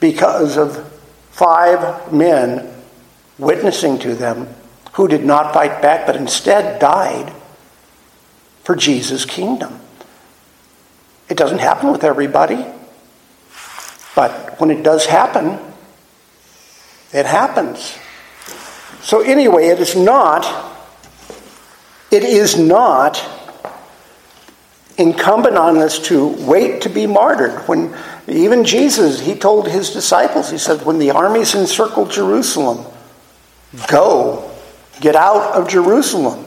because 0.00 0.56
of 0.56 0.90
five 1.30 2.12
men 2.12 2.72
witnessing 3.38 3.98
to 3.98 4.14
them 4.14 4.48
who 4.92 5.08
did 5.08 5.24
not 5.24 5.52
fight 5.52 5.82
back 5.82 6.06
but 6.06 6.14
instead 6.14 6.78
died 6.80 7.32
for 8.62 8.76
Jesus' 8.76 9.24
kingdom. 9.24 9.80
It 11.28 11.36
doesn't 11.36 11.58
happen 11.58 11.90
with 11.90 12.04
everybody. 12.04 12.64
But 14.14 14.60
when 14.60 14.70
it 14.70 14.82
does 14.82 15.06
happen, 15.06 15.58
it 17.12 17.26
happens. 17.26 17.98
So 19.02 19.20
anyway, 19.20 19.66
it 19.66 19.80
is 19.80 19.96
not 19.96 20.44
it 22.10 22.22
is 22.22 22.56
not 22.56 23.16
incumbent 24.96 25.56
on 25.56 25.78
us 25.78 25.98
to 25.98 26.28
wait 26.46 26.82
to 26.82 26.88
be 26.88 27.06
martyred. 27.06 27.60
When 27.68 27.94
even 28.28 28.64
Jesus, 28.64 29.20
he 29.20 29.34
told 29.34 29.68
his 29.68 29.90
disciples, 29.90 30.50
he 30.50 30.58
said, 30.58 30.84
when 30.84 30.98
the 30.98 31.10
armies 31.10 31.54
encircle 31.54 32.06
Jerusalem, 32.06 32.86
go, 33.88 34.50
get 35.00 35.16
out 35.16 35.54
of 35.54 35.68
Jerusalem. 35.68 36.44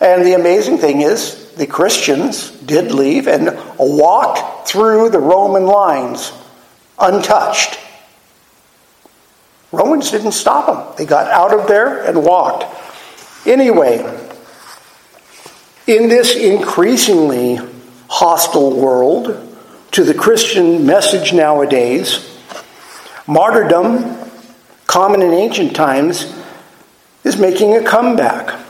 And 0.00 0.26
the 0.26 0.34
amazing 0.34 0.78
thing 0.78 1.02
is, 1.02 1.52
the 1.54 1.66
Christians 1.66 2.50
did 2.50 2.90
leave 2.90 3.28
and 3.28 3.56
walked 3.78 4.68
through 4.68 5.10
the 5.10 5.20
Roman 5.20 5.66
lines 5.66 6.32
untouched. 6.98 7.78
Romans 9.70 10.10
didn't 10.10 10.32
stop 10.32 10.66
them. 10.66 10.94
They 10.96 11.06
got 11.06 11.30
out 11.30 11.58
of 11.58 11.68
there 11.68 12.04
and 12.04 12.24
walked. 12.24 12.64
Anyway, 13.46 13.98
in 15.86 16.08
this 16.08 16.34
increasingly 16.34 17.58
hostile 18.08 18.76
world 18.76 19.56
to 19.92 20.04
the 20.04 20.14
Christian 20.14 20.86
message 20.86 21.32
nowadays, 21.32 22.38
martyrdom, 23.26 24.18
common 24.86 25.22
in 25.22 25.32
ancient 25.32 25.74
times, 25.74 26.32
is 27.22 27.36
making 27.38 27.76
a 27.76 27.82
comeback. 27.82 28.60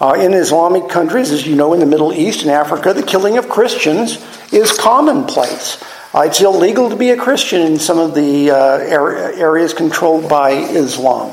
Uh, 0.00 0.14
in 0.14 0.34
Islamic 0.34 0.88
countries, 0.88 1.30
as 1.30 1.46
you 1.46 1.54
know, 1.54 1.74
in 1.74 1.78
the 1.78 1.86
Middle 1.86 2.12
East 2.12 2.42
and 2.42 2.50
Africa, 2.50 2.92
the 2.92 3.04
killing 3.04 3.38
of 3.38 3.48
Christians 3.48 4.18
is 4.52 4.76
commonplace. 4.76 5.80
Uh, 6.12 6.22
it's 6.26 6.40
illegal 6.40 6.90
to 6.90 6.96
be 6.96 7.10
a 7.10 7.16
Christian 7.16 7.60
in 7.60 7.78
some 7.78 8.00
of 8.00 8.12
the 8.12 8.50
uh, 8.50 8.56
areas 8.56 9.72
controlled 9.72 10.28
by 10.28 10.50
Islam. 10.50 11.32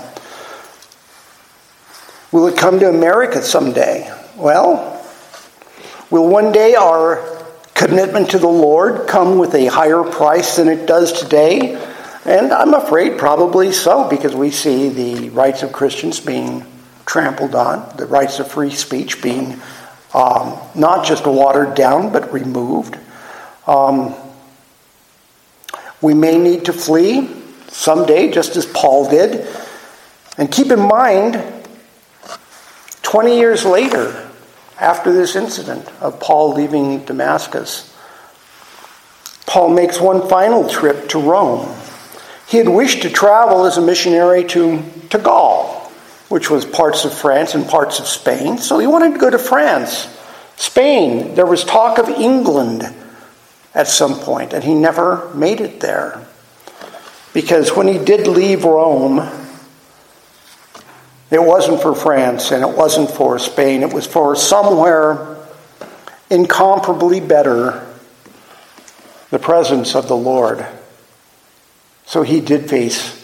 Will 2.32 2.46
it 2.46 2.58
come 2.58 2.80
to 2.80 2.90
America 2.90 3.42
someday? 3.42 4.14
Well, 4.36 4.99
will 6.10 6.28
one 6.28 6.52
day 6.52 6.76
our 6.76 7.24
commitment 7.74 8.32
to 8.32 8.40
the 8.40 8.48
Lord 8.48 9.08
come 9.08 9.38
with 9.38 9.54
a 9.56 9.68
higher 9.68 10.04
price 10.04 10.56
than 10.56 10.68
it 10.68 10.86
does 10.86 11.14
today? 11.14 11.76
And 12.26 12.52
I'm 12.52 12.74
afraid 12.74 13.18
probably 13.18 13.72
so, 13.72 14.10
because 14.10 14.36
we 14.36 14.52
see 14.52 14.90
the 14.90 15.30
rights 15.30 15.64
of 15.64 15.72
Christians 15.72 16.20
being 16.20 16.66
trampled 17.06 17.56
on, 17.56 17.98
the 17.98 18.06
rights 18.06 18.40
of 18.40 18.52
free 18.52 18.72
speech 18.72 19.22
being 19.22 19.60
um, 20.14 20.58
not 20.76 21.06
just 21.06 21.26
watered 21.26 21.76
down, 21.76 22.12
but 22.12 22.32
removed. 22.34 22.98
Um, 23.68 24.16
we 26.02 26.14
may 26.14 26.38
need 26.38 26.66
to 26.66 26.74
flee 26.74 27.30
someday, 27.68 28.32
just 28.32 28.56
as 28.56 28.66
Paul 28.66 29.10
did. 29.10 29.48
And 30.38 30.52
keep 30.52 30.72
in 30.72 30.80
mind, 30.80 31.44
20 33.04 33.38
years 33.38 33.66
later, 33.66 34.29
after 34.80 35.12
this 35.14 35.36
incident 35.36 35.88
of 36.02 36.20
Paul 36.20 36.54
leaving 36.54 37.06
Damascus, 37.06 37.96
Paul 39.46 39.70
makes 39.70 40.00
one 40.00 40.28
final 40.28 40.70
trip 40.70 41.10
to 41.10 41.20
Rome. 41.20 41.76
He 42.48 42.58
had 42.58 42.70
wished 42.70 43.02
to 43.04 43.10
travel 43.10 43.66
as 43.66 43.78
a 43.78 43.82
missionary 43.82 44.44
to, 44.46 44.84
to 45.10 45.18
Gaul 45.18 45.80
which 46.30 46.50
was 46.50 46.64
parts 46.64 47.06
of 47.06 47.14
France 47.14 47.56
and 47.56 47.68
parts 47.68 48.00
of 48.00 48.08
Spain. 48.08 48.60
So 48.60 48.80
he 48.80 48.88
wanted 48.88 49.14
to 49.14 49.20
go 49.20 49.30
to 49.30 49.40
France. 49.40 50.08
Spain, 50.56 51.36
there 51.36 51.46
was 51.46 51.64
talk 51.64 51.98
of 51.98 52.08
England 52.08 52.84
at 53.74 53.88
some 53.88 54.16
point, 54.20 54.54
and 54.54 54.64
he 54.64 54.76
never 54.76 55.34
made 55.34 55.60
it 55.60 55.80
there. 55.80 56.26
Because 57.34 57.76
when 57.76 57.88
he 57.88 57.98
did 57.98 58.28
leave 58.28 58.64
Rome, 58.64 59.18
it 61.32 61.44
wasn't 61.44 61.82
for 61.82 61.94
France 61.94 62.52
and 62.52 62.64
it 62.64 62.76
wasn't 62.76 63.12
for 63.12 63.38
Spain, 63.38 63.84
it 63.84 63.94
was 63.94 64.08
for 64.08 64.36
somewhere 64.36 65.38
incomparably 66.30 67.20
better 67.20 67.86
the 69.30 69.40
presence 69.40 69.96
of 69.96 70.08
the 70.08 70.16
Lord. 70.16 70.66
So 72.06 72.24
he 72.24 72.42
did 72.42 72.70
face 72.70 73.16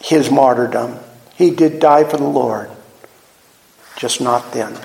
his 0.00 0.30
martyrdom. 0.30 0.98
He 1.34 1.50
did 1.50 1.80
die 1.80 2.04
for 2.04 2.16
the 2.16 2.24
Lord, 2.24 2.70
just 3.96 4.20
not 4.20 4.52
then. 4.52 4.78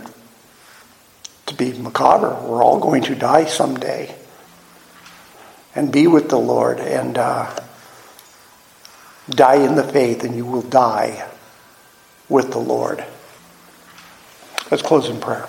To 1.48 1.56
be 1.56 1.74
macabre, 1.74 2.40
we're 2.48 2.64
all 2.64 2.80
going 2.80 3.04
to 3.04 3.16
die 3.16 3.46
someday 3.46 4.16
and 5.76 5.92
be 5.92 6.08
with 6.08 6.30
the 6.30 6.40
Lord 6.40 6.80
and 6.80 7.18
uh, 7.18 7.56
die 9.30 9.66
in 9.66 9.76
the 9.76 9.84
faith, 9.84 10.24
and 10.24 10.36
you 10.36 10.46
will 10.46 10.62
die 10.62 11.28
with 12.30 12.52
the 12.52 12.60
Lord. 12.60 13.04
Let's 14.72 14.84
close 14.84 15.10
in 15.10 15.20
prayer. 15.20 15.48